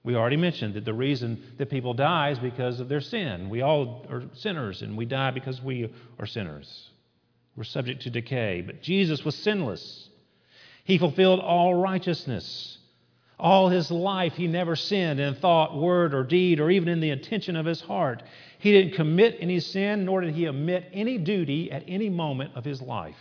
We 0.03 0.15
already 0.15 0.37
mentioned 0.37 0.75
that 0.75 0.85
the 0.85 0.95
reason 0.95 1.43
that 1.59 1.69
people 1.69 1.93
die 1.93 2.31
is 2.31 2.39
because 2.39 2.81
of 2.81 2.89
their 2.89 3.03
sin. 3.03 3.51
We 3.51 3.61
all 3.61 4.07
are 4.09 4.23
sinners, 4.35 4.83
and 4.83 4.97
we 4.97 5.05
die 5.05 5.31
because 5.31 5.61
we 5.61 5.93
are 6.19 6.27
sinners. 6.27 6.89
We're 7.55 7.65
subject 7.65 8.03
to 8.03 8.11
decay. 8.11 8.63
But 8.63 8.81
Jesus 8.81 9.25
was 9.25 9.35
sinless. 9.35 10.09
He 10.85 10.97
fulfilled 10.97 11.41
all 11.41 11.75
righteousness. 11.75 12.79
All 13.39 13.69
his 13.69 13.91
life, 13.91 14.35
he 14.35 14.47
never 14.47 14.77
sinned 14.77 15.21
in 15.21 15.35
thought, 15.35 15.77
word, 15.77 16.15
or 16.15 16.25
deed, 16.25 16.61
or 16.61 16.71
even 16.71 16.89
in 16.89 17.01
the 17.01 17.11
intention 17.11 17.57
of 17.57 17.67
his 17.67 17.81
heart. 17.81 18.23
He 18.59 18.73
didn't 18.73 18.95
commit 18.95 19.37
any 19.41 19.61
sin, 19.61 20.05
nor 20.05 20.21
did 20.21 20.35
he 20.35 20.49
omit 20.49 20.89
any 20.93 21.19
duty 21.19 21.71
at 21.73 21.85
any 21.87 22.11
moment 22.11 22.53
of 22.55 22.65
his 22.65 22.81
life. 22.83 23.17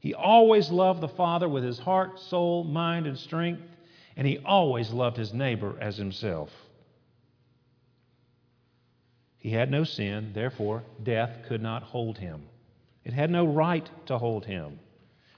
He 0.00 0.14
always 0.14 0.70
loved 0.70 1.00
the 1.00 1.08
Father 1.08 1.48
with 1.48 1.64
his 1.64 1.78
heart, 1.78 2.18
soul, 2.20 2.64
mind, 2.64 3.06
and 3.06 3.18
strength, 3.18 3.62
and 4.18 4.26
he 4.26 4.38
always 4.44 4.90
loved 4.90 5.16
his 5.16 5.32
neighbor 5.32 5.76
as 5.80 5.96
himself. 5.96 6.50
He 9.38 9.50
had 9.50 9.70
no 9.70 9.84
sin, 9.84 10.32
therefore, 10.34 10.82
death 11.00 11.30
could 11.46 11.62
not 11.62 11.84
hold 11.84 12.18
him. 12.18 12.42
It 13.04 13.12
had 13.12 13.30
no 13.30 13.46
right 13.46 13.88
to 14.06 14.18
hold 14.18 14.44
him. 14.44 14.80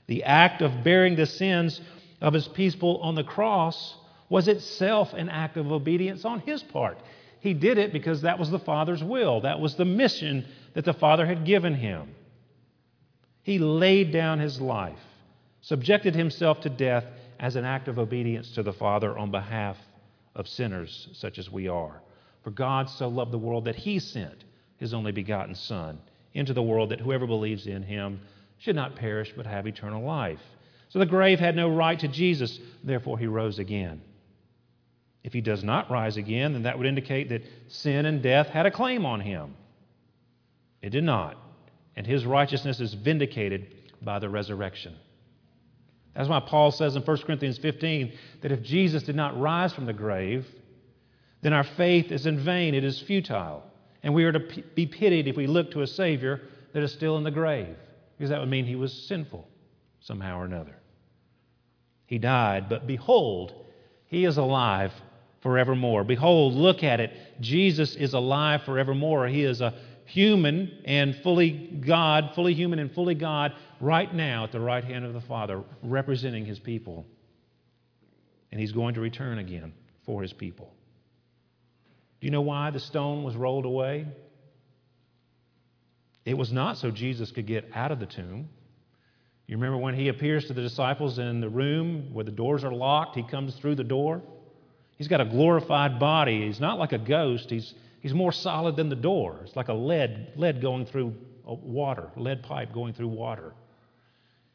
The 0.06 0.24
act 0.24 0.62
of 0.62 0.82
bearing 0.82 1.14
the 1.14 1.26
sins 1.26 1.78
of 2.22 2.32
his 2.32 2.48
people 2.48 2.96
on 3.02 3.14
the 3.14 3.22
cross 3.22 3.96
was 4.30 4.48
itself 4.48 5.12
an 5.12 5.28
act 5.28 5.58
of 5.58 5.70
obedience 5.70 6.24
on 6.24 6.40
his 6.40 6.62
part. 6.62 6.98
He 7.40 7.52
did 7.52 7.76
it 7.76 7.92
because 7.92 8.22
that 8.22 8.38
was 8.38 8.50
the 8.50 8.58
Father's 8.58 9.04
will, 9.04 9.42
that 9.42 9.60
was 9.60 9.74
the 9.76 9.84
mission 9.84 10.46
that 10.72 10.86
the 10.86 10.94
Father 10.94 11.26
had 11.26 11.44
given 11.44 11.74
him. 11.74 12.14
He 13.42 13.58
laid 13.58 14.10
down 14.10 14.38
his 14.38 14.58
life, 14.58 14.98
subjected 15.60 16.14
himself 16.14 16.62
to 16.62 16.70
death 16.70 17.04
as 17.40 17.56
an 17.56 17.64
act 17.64 17.88
of 17.88 17.98
obedience 17.98 18.52
to 18.52 18.62
the 18.62 18.72
Father 18.72 19.18
on 19.18 19.30
behalf 19.30 19.78
of 20.36 20.46
sinners 20.46 21.08
such 21.12 21.38
as 21.38 21.50
we 21.50 21.66
are. 21.66 22.00
For 22.44 22.50
God 22.50 22.88
so 22.88 23.08
loved 23.08 23.32
the 23.32 23.38
world 23.38 23.64
that 23.64 23.76
he 23.76 23.98
sent 23.98 24.44
his 24.76 24.94
only 24.94 25.10
begotten 25.10 25.54
Son 25.54 25.98
into 26.34 26.52
the 26.52 26.62
world 26.62 26.90
that 26.90 27.00
whoever 27.00 27.26
believes 27.26 27.66
in 27.66 27.82
him 27.82 28.20
should 28.58 28.76
not 28.76 28.94
perish 28.94 29.32
but 29.36 29.46
have 29.46 29.66
eternal 29.66 30.02
life. 30.02 30.40
So 30.90 30.98
the 30.98 31.06
grave 31.06 31.40
had 31.40 31.56
no 31.56 31.68
right 31.68 31.98
to 31.98 32.08
Jesus, 32.08 32.60
therefore 32.84 33.18
he 33.18 33.26
rose 33.26 33.58
again. 33.58 34.02
If 35.24 35.32
he 35.32 35.40
does 35.40 35.64
not 35.64 35.90
rise 35.90 36.16
again, 36.16 36.52
then 36.52 36.62
that 36.64 36.76
would 36.76 36.86
indicate 36.86 37.30
that 37.30 37.44
sin 37.68 38.06
and 38.06 38.22
death 38.22 38.48
had 38.48 38.66
a 38.66 38.70
claim 38.70 39.06
on 39.06 39.20
him. 39.20 39.54
It 40.82 40.90
did 40.90 41.04
not. 41.04 41.36
And 41.96 42.06
his 42.06 42.24
righteousness 42.24 42.80
is 42.80 42.94
vindicated 42.94 43.74
by 44.02 44.18
the 44.18 44.28
resurrection. 44.28 44.94
That's 46.20 46.28
why 46.28 46.40
Paul 46.40 46.70
says 46.70 46.96
in 46.96 47.02
1 47.02 47.16
Corinthians 47.22 47.56
15 47.56 48.12
that 48.42 48.52
if 48.52 48.60
Jesus 48.60 49.02
did 49.04 49.16
not 49.16 49.40
rise 49.40 49.72
from 49.72 49.86
the 49.86 49.94
grave, 49.94 50.46
then 51.40 51.54
our 51.54 51.64
faith 51.64 52.12
is 52.12 52.26
in 52.26 52.38
vain, 52.38 52.74
it 52.74 52.84
is 52.84 53.00
futile. 53.00 53.62
And 54.02 54.12
we 54.12 54.24
are 54.24 54.32
to 54.32 54.62
be 54.74 54.84
pitied 54.84 55.28
if 55.28 55.36
we 55.36 55.46
look 55.46 55.70
to 55.70 55.80
a 55.80 55.86
Savior 55.86 56.42
that 56.74 56.82
is 56.82 56.92
still 56.92 57.16
in 57.16 57.24
the 57.24 57.30
grave, 57.30 57.74
because 58.18 58.28
that 58.28 58.38
would 58.38 58.50
mean 58.50 58.66
he 58.66 58.76
was 58.76 58.92
sinful 58.92 59.48
somehow 60.00 60.38
or 60.40 60.44
another. 60.44 60.76
He 62.04 62.18
died, 62.18 62.68
but 62.68 62.86
behold, 62.86 63.54
he 64.06 64.26
is 64.26 64.36
alive 64.36 64.92
forevermore. 65.40 66.04
Behold, 66.04 66.52
look 66.52 66.84
at 66.84 67.00
it. 67.00 67.12
Jesus 67.40 67.96
is 67.96 68.12
alive 68.12 68.64
forevermore. 68.64 69.26
He 69.26 69.44
is 69.44 69.62
a 69.62 69.72
human 70.04 70.82
and 70.84 71.16
fully 71.22 71.50
God, 71.80 72.32
fully 72.34 72.52
human 72.52 72.78
and 72.78 72.92
fully 72.92 73.14
God, 73.14 73.54
right 73.80 74.12
now 74.14 74.44
at 74.44 74.52
the 74.52 74.60
right 74.60 74.84
hand 74.84 75.04
of 75.04 75.14
the 75.14 75.20
Father, 75.22 75.62
representing 75.82 76.44
his 76.44 76.58
people. 76.58 77.06
And 78.52 78.60
he's 78.60 78.72
going 78.72 78.94
to 78.94 79.00
return 79.00 79.38
again 79.38 79.72
for 80.04 80.22
his 80.22 80.32
people. 80.32 80.72
Do 82.20 82.26
you 82.26 82.30
know 82.30 82.42
why 82.42 82.70
the 82.70 82.80
stone 82.80 83.22
was 83.22 83.34
rolled 83.34 83.64
away? 83.64 84.06
It 86.24 86.34
was 86.34 86.52
not 86.52 86.76
so 86.76 86.90
Jesus 86.90 87.32
could 87.32 87.46
get 87.46 87.70
out 87.74 87.92
of 87.92 87.98
the 87.98 88.06
tomb. 88.06 88.48
You 89.46 89.56
remember 89.56 89.78
when 89.78 89.94
he 89.94 90.08
appears 90.08 90.46
to 90.46 90.52
the 90.52 90.62
disciples 90.62 91.18
in 91.18 91.40
the 91.40 91.48
room 91.48 92.12
where 92.12 92.24
the 92.24 92.30
doors 92.30 92.62
are 92.62 92.72
locked, 92.72 93.16
he 93.16 93.22
comes 93.22 93.54
through 93.56 93.76
the 93.76 93.84
door. 93.84 94.22
He's 94.96 95.08
got 95.08 95.20
a 95.20 95.24
glorified 95.24 95.98
body. 95.98 96.46
He's 96.46 96.60
not 96.60 96.78
like 96.78 96.92
a 96.92 96.98
ghost. 96.98 97.50
He's, 97.50 97.74
he's 98.00 98.12
more 98.12 98.32
solid 98.32 98.76
than 98.76 98.90
the 98.90 98.96
door. 98.96 99.40
It's 99.44 99.56
like 99.56 99.68
a 99.68 99.74
lead, 99.74 100.34
lead 100.36 100.60
going 100.60 100.84
through 100.86 101.14
water, 101.44 102.10
lead 102.16 102.42
pipe 102.42 102.72
going 102.72 102.92
through 102.92 103.08
water. 103.08 103.54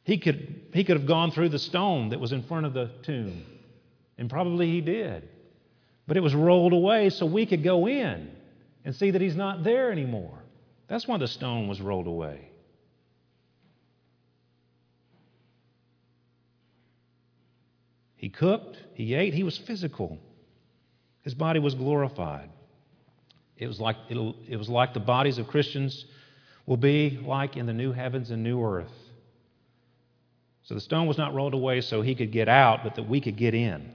He 0.06 0.20
could, 0.20 0.62
he 0.72 0.84
could 0.84 0.98
have 0.98 1.08
gone 1.08 1.32
through 1.32 1.50
the 1.50 1.60
stone 1.60 2.10
that 2.10 2.20
was 2.20 2.32
in 2.32 2.44
front 2.44 2.68
of 2.68 2.74
the 2.74 2.92
tomb, 3.02 3.44
and 4.20 4.30
probably 4.30 4.68
he 4.68 4.80
did. 4.80 5.28
But 6.08 6.16
it 6.16 6.20
was 6.20 6.36
rolled 6.36 6.74
away 6.74 7.10
so 7.10 7.26
we 7.26 7.48
could 7.48 7.64
go 7.64 7.88
in 7.88 8.32
and 8.86 8.96
see 8.96 9.10
that 9.10 9.20
he's 9.20 9.36
not 9.36 9.64
there 9.64 9.92
anymore. 9.92 10.44
That's 10.88 11.08
why 11.08 11.18
the 11.18 11.28
stone 11.28 11.68
was 11.68 11.82
rolled 11.82 12.06
away. 12.06 12.52
He 18.16 18.30
cooked, 18.30 18.78
he 18.94 19.16
ate, 19.16 19.34
he 19.34 19.42
was 19.42 19.58
physical. 19.58 20.20
His 21.24 21.34
body 21.34 21.60
was 21.60 21.74
glorified. 21.74 22.52
It 23.58 23.66
was 23.66 23.80
like, 23.80 23.96
it 24.10 24.58
was 24.58 24.70
like 24.70 24.94
the 24.94 25.00
bodies 25.00 25.40
of 25.40 25.48
Christians 25.48 26.06
will 26.68 26.78
be 26.78 27.20
like 27.26 27.58
in 27.58 27.66
the 27.66 27.74
new 27.74 27.92
heavens 27.92 28.30
and 28.30 28.44
new 28.44 28.64
earth. 28.64 28.94
So 30.66 30.74
the 30.74 30.82
stone 30.82 31.06
was 31.06 31.18
not 31.18 31.34
rolled 31.34 31.54
away 31.54 31.82
so 31.82 32.02
he 32.02 32.16
could 32.16 32.32
get 32.32 32.50
out, 32.50 32.84
but 32.84 32.96
that 32.96 33.08
we 33.08 33.22
could 33.22 33.38
get 33.38 33.54
in 33.54 33.92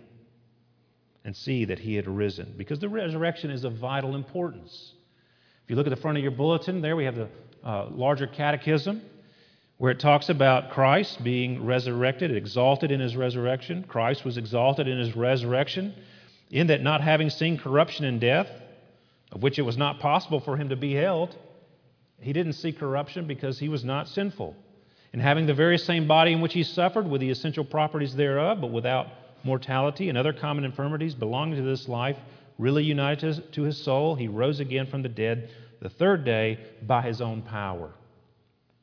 and 1.24 1.36
see 1.36 1.64
that 1.66 1.80
he 1.80 1.96
had 1.96 2.06
risen. 2.06 2.54
Because 2.56 2.78
the 2.78 2.88
resurrection 2.88 3.50
is 3.50 3.64
of 3.64 3.74
vital 3.74 4.14
importance. 4.14 4.92
If 5.64 5.70
you 5.70 5.76
look 5.76 5.86
at 5.86 5.90
the 5.90 6.00
front 6.00 6.16
of 6.16 6.22
your 6.22 6.32
bulletin, 6.32 6.80
there 6.80 6.94
we 6.94 7.04
have 7.04 7.16
the 7.16 7.28
uh, 7.64 7.88
larger 7.90 8.26
catechism 8.26 9.02
where 9.78 9.90
it 9.90 9.98
talks 9.98 10.28
about 10.28 10.70
Christ 10.70 11.24
being 11.24 11.64
resurrected, 11.64 12.30
exalted 12.36 12.92
in 12.92 13.00
his 13.00 13.16
resurrection. 13.16 13.84
Christ 13.88 14.24
was 14.24 14.36
exalted 14.36 14.86
in 14.86 14.98
his 14.98 15.16
resurrection, 15.16 15.94
in 16.50 16.68
that 16.68 16.82
not 16.82 17.00
having 17.00 17.30
seen 17.30 17.58
corruption 17.58 18.04
and 18.04 18.20
death, 18.20 18.48
of 19.32 19.42
which 19.42 19.58
it 19.58 19.62
was 19.62 19.76
not 19.76 19.98
possible 19.98 20.38
for 20.38 20.56
him 20.56 20.68
to 20.68 20.76
be 20.76 20.92
held, 20.92 21.36
he 22.20 22.32
didn't 22.32 22.52
see 22.52 22.72
corruption 22.72 23.26
because 23.26 23.58
he 23.58 23.68
was 23.68 23.82
not 23.82 24.06
sinful. 24.06 24.54
And 25.12 25.20
having 25.20 25.46
the 25.46 25.54
very 25.54 25.78
same 25.78 26.06
body 26.06 26.32
in 26.32 26.40
which 26.40 26.52
he 26.52 26.62
suffered, 26.62 27.08
with 27.08 27.20
the 27.20 27.30
essential 27.30 27.64
properties 27.64 28.14
thereof, 28.14 28.60
but 28.60 28.70
without 28.70 29.08
mortality 29.42 30.08
and 30.08 30.16
other 30.16 30.32
common 30.32 30.64
infirmities 30.64 31.14
belonging 31.14 31.56
to 31.56 31.62
this 31.62 31.88
life, 31.88 32.16
really 32.58 32.84
united 32.84 33.52
to 33.52 33.62
his 33.62 33.82
soul, 33.82 34.14
he 34.14 34.28
rose 34.28 34.60
again 34.60 34.86
from 34.86 35.02
the 35.02 35.08
dead 35.08 35.50
the 35.80 35.88
third 35.88 36.24
day 36.24 36.58
by 36.86 37.02
his 37.02 37.20
own 37.20 37.42
power. 37.42 37.90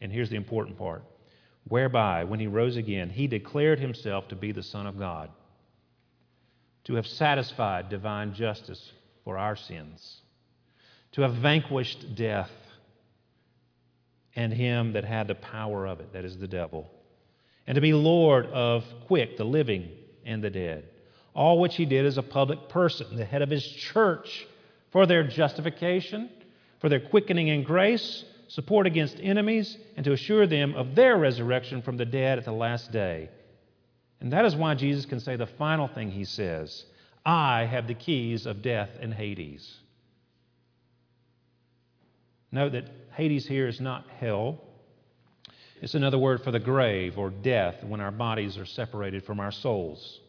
And 0.01 0.11
here's 0.11 0.29
the 0.29 0.35
important 0.35 0.77
part 0.77 1.03
whereby, 1.67 2.23
when 2.23 2.39
he 2.39 2.47
rose 2.47 2.77
again, 2.77 3.09
he 3.09 3.27
declared 3.27 3.79
himself 3.79 4.27
to 4.29 4.35
be 4.35 4.51
the 4.51 4.63
Son 4.63 4.87
of 4.87 4.97
God, 4.97 5.29
to 6.85 6.95
have 6.95 7.05
satisfied 7.05 7.89
divine 7.89 8.33
justice 8.33 8.93
for 9.23 9.37
our 9.37 9.55
sins, 9.55 10.21
to 11.11 11.21
have 11.21 11.33
vanquished 11.35 12.15
death 12.15 12.51
and 14.37 14.53
him 14.53 14.93
that 14.93 15.03
had 15.03 15.27
the 15.27 15.35
power 15.35 15.87
of 15.87 15.99
it, 15.99 16.13
that 16.13 16.23
is 16.23 16.37
the 16.37 16.47
devil, 16.47 16.89
and 17.65 17.75
to 17.75 17.81
be 17.81 17.91
Lord 17.91 18.45
of 18.45 18.85
quick, 19.07 19.35
the 19.35 19.43
living, 19.43 19.89
and 20.25 20.41
the 20.43 20.49
dead. 20.49 20.85
All 21.33 21.59
which 21.59 21.75
he 21.75 21.85
did 21.85 22.05
as 22.05 22.17
a 22.17 22.23
public 22.23 22.69
person, 22.69 23.15
the 23.15 23.25
head 23.25 23.41
of 23.41 23.49
his 23.49 23.67
church, 23.67 24.47
for 24.91 25.05
their 25.05 25.27
justification, 25.27 26.29
for 26.79 26.87
their 26.87 26.99
quickening 26.99 27.47
in 27.47 27.63
grace, 27.63 28.23
support 28.47 28.87
against 28.87 29.19
enemies, 29.19 29.77
and 29.95 30.03
to 30.05 30.13
assure 30.13 30.47
them 30.47 30.75
of 30.75 30.95
their 30.95 31.17
resurrection 31.17 31.81
from 31.81 31.97
the 31.97 32.05
dead 32.05 32.37
at 32.37 32.45
the 32.45 32.51
last 32.51 32.91
day. 32.91 33.29
And 34.21 34.31
that 34.33 34.45
is 34.45 34.55
why 34.55 34.75
Jesus 34.75 35.05
can 35.05 35.19
say 35.19 35.35
the 35.35 35.47
final 35.47 35.87
thing 35.87 36.11
he 36.11 36.25
says 36.25 36.85
I 37.25 37.65
have 37.65 37.87
the 37.87 37.93
keys 37.93 38.45
of 38.45 38.61
death 38.61 38.91
and 39.01 39.13
Hades. 39.13 39.79
Note 42.51 42.71
that 42.73 42.85
Hades 43.13 43.47
here 43.47 43.67
is 43.67 43.81
not 43.81 44.05
hell. 44.19 44.61
It's 45.81 45.95
another 45.95 46.17
word 46.17 46.43
for 46.43 46.51
the 46.51 46.59
grave 46.59 47.17
or 47.17 47.29
death 47.29 47.83
when 47.83 48.01
our 48.01 48.11
bodies 48.11 48.57
are 48.57 48.65
separated 48.65 49.23
from 49.23 49.39
our 49.39 49.51
souls. 49.51 50.19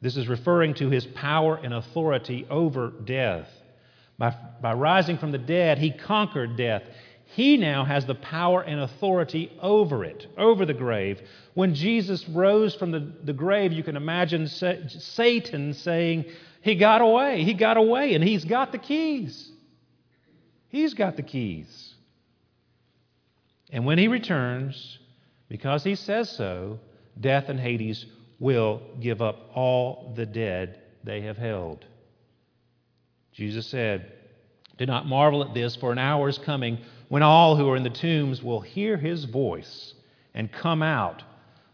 This 0.00 0.16
is 0.16 0.28
referring 0.28 0.74
to 0.74 0.90
his 0.90 1.06
power 1.06 1.56
and 1.56 1.72
authority 1.74 2.46
over 2.50 2.90
death. 2.90 3.48
By, 4.18 4.34
by 4.60 4.72
rising 4.72 5.18
from 5.18 5.32
the 5.32 5.38
dead, 5.38 5.78
he 5.78 5.90
conquered 5.90 6.56
death. 6.56 6.82
He 7.26 7.56
now 7.56 7.84
has 7.84 8.06
the 8.06 8.14
power 8.14 8.62
and 8.62 8.80
authority 8.80 9.52
over 9.60 10.04
it, 10.04 10.26
over 10.38 10.64
the 10.64 10.74
grave. 10.74 11.20
When 11.54 11.74
Jesus 11.74 12.26
rose 12.28 12.74
from 12.74 12.92
the, 12.92 13.12
the 13.24 13.32
grave, 13.32 13.72
you 13.72 13.82
can 13.82 13.96
imagine 13.96 14.46
Satan 14.48 15.74
saying, 15.74 16.26
He 16.62 16.76
got 16.76 17.00
away, 17.00 17.42
he 17.42 17.54
got 17.54 17.76
away, 17.76 18.14
and 18.14 18.24
he's 18.24 18.44
got 18.44 18.72
the 18.72 18.78
keys. 18.78 19.50
He's 20.68 20.94
got 20.94 21.16
the 21.16 21.22
keys. 21.22 21.94
And 23.70 23.84
when 23.84 23.98
he 23.98 24.08
returns, 24.08 24.98
because 25.48 25.84
he 25.84 25.94
says 25.94 26.30
so, 26.30 26.78
death 27.18 27.48
and 27.48 27.58
Hades 27.58 28.06
will 28.38 28.82
give 29.00 29.22
up 29.22 29.50
all 29.54 30.12
the 30.14 30.26
dead 30.26 30.80
they 31.04 31.22
have 31.22 31.36
held. 31.36 31.84
Jesus 33.32 33.66
said, 33.66 34.12
Do 34.78 34.86
not 34.86 35.06
marvel 35.06 35.42
at 35.42 35.54
this, 35.54 35.76
for 35.76 35.92
an 35.92 35.98
hour 35.98 36.28
is 36.28 36.38
coming 36.38 36.78
when 37.08 37.22
all 37.22 37.56
who 37.56 37.68
are 37.68 37.76
in 37.76 37.82
the 37.82 37.90
tombs 37.90 38.42
will 38.42 38.60
hear 38.60 38.96
his 38.96 39.24
voice 39.24 39.94
and 40.34 40.52
come 40.52 40.82
out, 40.82 41.22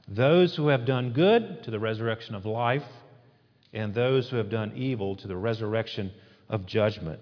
those 0.06 0.54
who 0.54 0.68
have 0.68 0.84
done 0.84 1.12
good 1.12 1.62
to 1.64 1.70
the 1.70 1.78
resurrection 1.78 2.34
of 2.34 2.46
life, 2.46 2.84
and 3.72 3.94
those 3.94 4.28
who 4.28 4.36
have 4.36 4.50
done 4.50 4.72
evil 4.76 5.16
to 5.16 5.26
the 5.26 5.36
resurrection 5.36 6.12
of 6.48 6.66
judgment. 6.66 7.20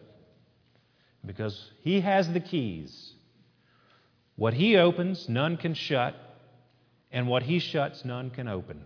Because 1.24 1.70
he 1.80 2.00
has 2.00 2.32
the 2.32 2.40
keys. 2.40 3.12
What 4.36 4.54
he 4.54 4.76
opens, 4.76 5.28
none 5.28 5.56
can 5.56 5.74
shut, 5.74 6.14
and 7.12 7.28
what 7.28 7.42
he 7.42 7.58
shuts, 7.58 8.04
none 8.04 8.30
can 8.30 8.48
open. 8.48 8.84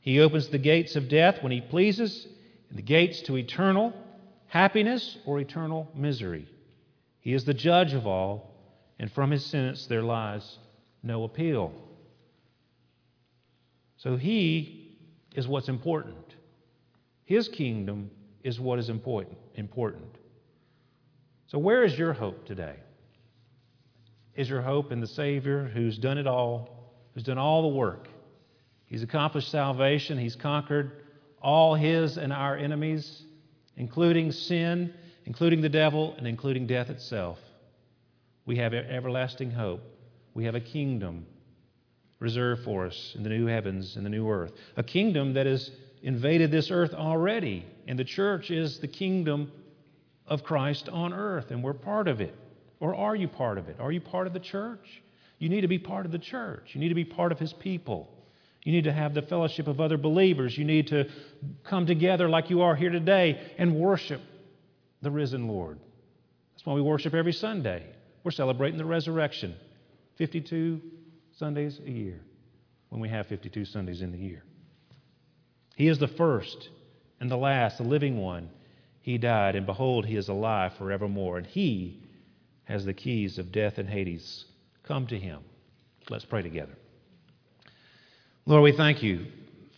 He 0.00 0.20
opens 0.20 0.48
the 0.48 0.58
gates 0.58 0.96
of 0.96 1.08
death 1.08 1.42
when 1.42 1.52
he 1.52 1.62
pleases, 1.62 2.26
and 2.68 2.78
the 2.78 2.82
gates 2.82 3.22
to 3.22 3.38
eternal 3.38 3.94
happiness 4.48 5.18
or 5.24 5.40
eternal 5.40 5.90
misery. 5.94 6.46
He 7.20 7.32
is 7.32 7.44
the 7.44 7.54
judge 7.54 7.94
of 7.94 8.06
all, 8.06 8.54
and 8.98 9.10
from 9.10 9.30
his 9.30 9.44
sentence 9.46 9.86
there 9.86 10.02
lies 10.02 10.58
no 11.02 11.24
appeal. 11.24 11.72
So 13.96 14.16
he 14.16 14.98
is 15.34 15.48
what's 15.48 15.68
important. 15.68 16.34
His 17.24 17.48
kingdom 17.48 18.10
is 18.42 18.60
what 18.60 18.78
is 18.78 18.90
important. 18.90 19.38
important. 19.54 20.13
So 21.54 21.60
where 21.60 21.84
is 21.84 21.96
your 21.96 22.12
hope 22.12 22.46
today? 22.46 22.74
Is 24.34 24.50
your 24.50 24.60
hope 24.60 24.90
in 24.90 24.98
the 24.98 25.06
Savior 25.06 25.70
who's 25.72 25.96
done 25.96 26.18
it 26.18 26.26
all, 26.26 26.90
who's 27.14 27.22
done 27.22 27.38
all 27.38 27.62
the 27.62 27.76
work? 27.76 28.08
He's 28.86 29.04
accomplished 29.04 29.52
salvation, 29.52 30.18
he's 30.18 30.34
conquered 30.34 31.04
all 31.40 31.76
his 31.76 32.16
and 32.18 32.32
our 32.32 32.56
enemies 32.56 33.22
including 33.76 34.32
sin, 34.32 34.94
including 35.26 35.60
the 35.60 35.68
devil, 35.68 36.16
and 36.18 36.26
including 36.26 36.66
death 36.66 36.90
itself. 36.90 37.38
We 38.46 38.56
have 38.56 38.74
everlasting 38.74 39.52
hope. 39.52 39.82
We 40.34 40.46
have 40.46 40.56
a 40.56 40.60
kingdom 40.60 41.24
reserved 42.18 42.64
for 42.64 42.86
us 42.86 43.12
in 43.14 43.22
the 43.22 43.28
new 43.28 43.46
heavens 43.46 43.94
and 43.94 44.04
the 44.04 44.10
new 44.10 44.28
earth. 44.28 44.54
A 44.76 44.82
kingdom 44.82 45.34
that 45.34 45.46
has 45.46 45.70
invaded 46.02 46.50
this 46.50 46.72
earth 46.72 46.94
already, 46.94 47.64
and 47.86 47.96
the 47.96 48.04
church 48.04 48.50
is 48.50 48.80
the 48.80 48.88
kingdom 48.88 49.52
of 50.26 50.42
Christ 50.42 50.88
on 50.88 51.12
earth, 51.12 51.50
and 51.50 51.62
we're 51.62 51.74
part 51.74 52.08
of 52.08 52.20
it. 52.20 52.34
Or 52.80 52.94
are 52.94 53.14
you 53.14 53.28
part 53.28 53.58
of 53.58 53.68
it? 53.68 53.76
Are 53.78 53.92
you 53.92 54.00
part 54.00 54.26
of 54.26 54.32
the 54.32 54.40
church? 54.40 55.02
You 55.38 55.48
need 55.48 55.62
to 55.62 55.68
be 55.68 55.78
part 55.78 56.06
of 56.06 56.12
the 56.12 56.18
church. 56.18 56.70
You 56.74 56.80
need 56.80 56.88
to 56.88 56.94
be 56.94 57.04
part 57.04 57.32
of 57.32 57.38
his 57.38 57.52
people. 57.52 58.10
You 58.62 58.72
need 58.72 58.84
to 58.84 58.92
have 58.92 59.14
the 59.14 59.22
fellowship 59.22 59.68
of 59.68 59.80
other 59.80 59.98
believers. 59.98 60.56
You 60.56 60.64
need 60.64 60.88
to 60.88 61.04
come 61.64 61.86
together 61.86 62.28
like 62.28 62.50
you 62.50 62.62
are 62.62 62.74
here 62.74 62.90
today 62.90 63.52
and 63.58 63.76
worship 63.76 64.22
the 65.02 65.10
risen 65.10 65.48
Lord. 65.48 65.78
That's 66.54 66.64
why 66.64 66.72
we 66.72 66.80
worship 66.80 67.14
every 67.14 67.32
Sunday. 67.32 67.84
We're 68.22 68.30
celebrating 68.30 68.78
the 68.78 68.86
resurrection 68.86 69.54
52 70.16 70.80
Sundays 71.36 71.78
a 71.84 71.90
year 71.90 72.20
when 72.88 73.00
we 73.00 73.08
have 73.10 73.26
52 73.26 73.66
Sundays 73.66 74.00
in 74.00 74.12
the 74.12 74.18
year. 74.18 74.42
He 75.76 75.88
is 75.88 75.98
the 75.98 76.08
first 76.08 76.70
and 77.20 77.30
the 77.30 77.36
last, 77.36 77.78
the 77.78 77.84
living 77.84 78.16
one. 78.16 78.48
He 79.04 79.18
died, 79.18 79.54
and 79.54 79.66
behold, 79.66 80.06
he 80.06 80.16
is 80.16 80.30
alive 80.30 80.72
forevermore. 80.78 81.36
And 81.36 81.46
he 81.46 82.02
has 82.64 82.86
the 82.86 82.94
keys 82.94 83.36
of 83.36 83.52
death 83.52 83.76
and 83.76 83.86
Hades. 83.86 84.46
Come 84.84 85.06
to 85.08 85.18
him. 85.18 85.40
Let's 86.08 86.24
pray 86.24 86.40
together. 86.40 86.72
Lord, 88.46 88.62
we 88.62 88.72
thank 88.72 89.02
you 89.02 89.26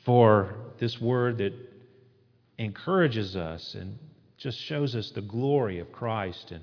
for 0.05 0.55
this 0.79 1.01
word 1.01 1.39
that 1.39 1.55
encourages 2.57 3.35
us 3.35 3.75
and 3.75 3.99
just 4.39 4.61
shows 4.61 4.95
us 4.95 5.11
the 5.11 5.23
glory 5.23 5.81
of 5.81 5.91
Christ. 5.91 6.53
And 6.53 6.63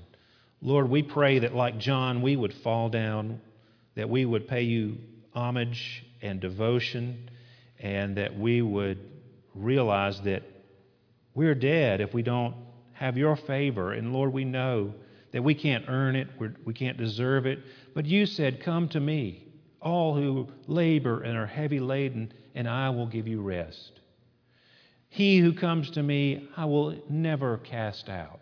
Lord, 0.62 0.88
we 0.88 1.02
pray 1.02 1.40
that, 1.40 1.54
like 1.54 1.76
John, 1.78 2.22
we 2.22 2.34
would 2.34 2.54
fall 2.54 2.88
down, 2.88 3.42
that 3.94 4.08
we 4.08 4.24
would 4.24 4.48
pay 4.48 4.62
you 4.62 4.96
homage 5.34 6.02
and 6.22 6.40
devotion, 6.40 7.28
and 7.78 8.16
that 8.16 8.38
we 8.38 8.62
would 8.62 9.00
realize 9.54 10.18
that 10.22 10.44
we're 11.34 11.54
dead 11.54 12.00
if 12.00 12.14
we 12.14 12.22
don't 12.22 12.54
have 12.92 13.16
your 13.16 13.36
favor. 13.36 13.92
And 13.92 14.12
Lord, 14.12 14.32
we 14.32 14.44
know 14.44 14.94
that 15.32 15.42
we 15.42 15.54
can't 15.54 15.84
earn 15.88 16.14
it, 16.14 16.28
We're, 16.38 16.54
we 16.64 16.74
can 16.74 16.88
not 16.88 16.96
deserve 16.96 17.44
it. 17.46 17.58
But 17.92 18.06
you 18.06 18.24
said, 18.24 18.62
Come 18.62 18.88
to 18.90 19.00
me, 19.00 19.48
all 19.80 20.14
who 20.14 20.48
labor 20.68 21.22
and 21.22 21.36
are 21.36 21.46
heavy 21.46 21.80
laden, 21.80 22.32
and 22.54 22.68
I 22.68 22.90
will 22.90 23.06
give 23.06 23.26
you 23.26 23.40
rest. 23.40 24.00
He 25.08 25.38
who 25.38 25.52
comes 25.52 25.90
to 25.90 26.02
me, 26.02 26.48
I 26.56 26.64
will 26.64 26.96
never 27.08 27.58
cast 27.58 28.08
out. 28.08 28.40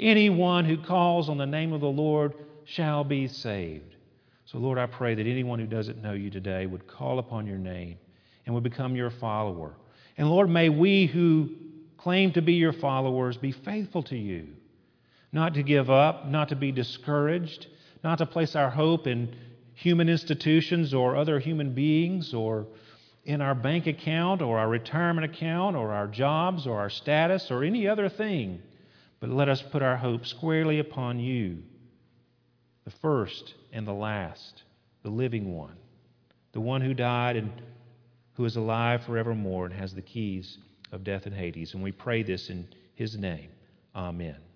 Anyone 0.00 0.64
who 0.64 0.76
calls 0.76 1.28
on 1.28 1.38
the 1.38 1.46
name 1.46 1.72
of 1.72 1.80
the 1.80 1.86
Lord 1.86 2.34
shall 2.64 3.04
be 3.04 3.26
saved. 3.26 3.96
So, 4.44 4.58
Lord, 4.58 4.78
I 4.78 4.86
pray 4.86 5.14
that 5.14 5.26
anyone 5.26 5.58
who 5.58 5.66
doesn't 5.66 6.02
know 6.02 6.12
you 6.12 6.30
today 6.30 6.66
would 6.66 6.86
call 6.86 7.18
upon 7.18 7.46
your 7.46 7.58
name 7.58 7.98
and 8.46 8.54
would 8.54 8.64
become 8.64 8.96
your 8.96 9.10
follower. 9.10 9.74
And, 10.16 10.30
Lord, 10.30 10.48
may 10.48 10.68
we 10.68 11.06
who 11.06 11.50
claim 11.98 12.32
to 12.32 12.40
be 12.40 12.54
your 12.54 12.72
followers 12.72 13.36
be 13.36 13.52
faithful 13.52 14.02
to 14.04 14.16
you, 14.16 14.48
not 15.32 15.54
to 15.54 15.62
give 15.62 15.90
up, 15.90 16.26
not 16.26 16.48
to 16.48 16.56
be 16.56 16.72
discouraged, 16.72 17.66
not 18.02 18.18
to 18.18 18.26
place 18.26 18.56
our 18.56 18.70
hope 18.70 19.06
in 19.06 19.34
human 19.74 20.08
institutions 20.08 20.94
or 20.94 21.16
other 21.16 21.38
human 21.38 21.74
beings 21.74 22.32
or 22.32 22.66
in 23.24 23.40
our 23.40 23.54
bank 23.54 23.86
account 23.86 24.40
or 24.40 24.58
our 24.58 24.68
retirement 24.68 25.24
account 25.24 25.76
or 25.76 25.92
our 25.92 26.06
jobs 26.06 26.66
or 26.66 26.78
our 26.78 26.88
status 26.88 27.50
or 27.50 27.62
any 27.62 27.86
other 27.86 28.08
thing, 28.08 28.62
but 29.20 29.28
let 29.28 29.48
us 29.48 29.60
put 29.60 29.82
our 29.82 29.96
hope 29.96 30.24
squarely 30.24 30.78
upon 30.78 31.18
you, 31.18 31.62
the 32.84 32.90
first 32.90 33.54
and 33.72 33.86
the 33.86 33.92
last, 33.92 34.62
the 35.02 35.10
living 35.10 35.54
one, 35.54 35.76
the 36.52 36.60
one 36.60 36.80
who 36.80 36.94
died 36.94 37.36
and 37.36 37.50
who 38.34 38.44
is 38.44 38.56
alive 38.56 39.02
forevermore 39.04 39.66
and 39.66 39.74
has 39.74 39.92
the 39.92 40.00
keys 40.00 40.58
of 40.92 41.04
death 41.04 41.26
and 41.26 41.34
Hades. 41.34 41.74
And 41.74 41.82
we 41.82 41.92
pray 41.92 42.22
this 42.22 42.50
in 42.50 42.66
his 42.94 43.16
name. 43.16 43.50
Amen. 43.94 44.47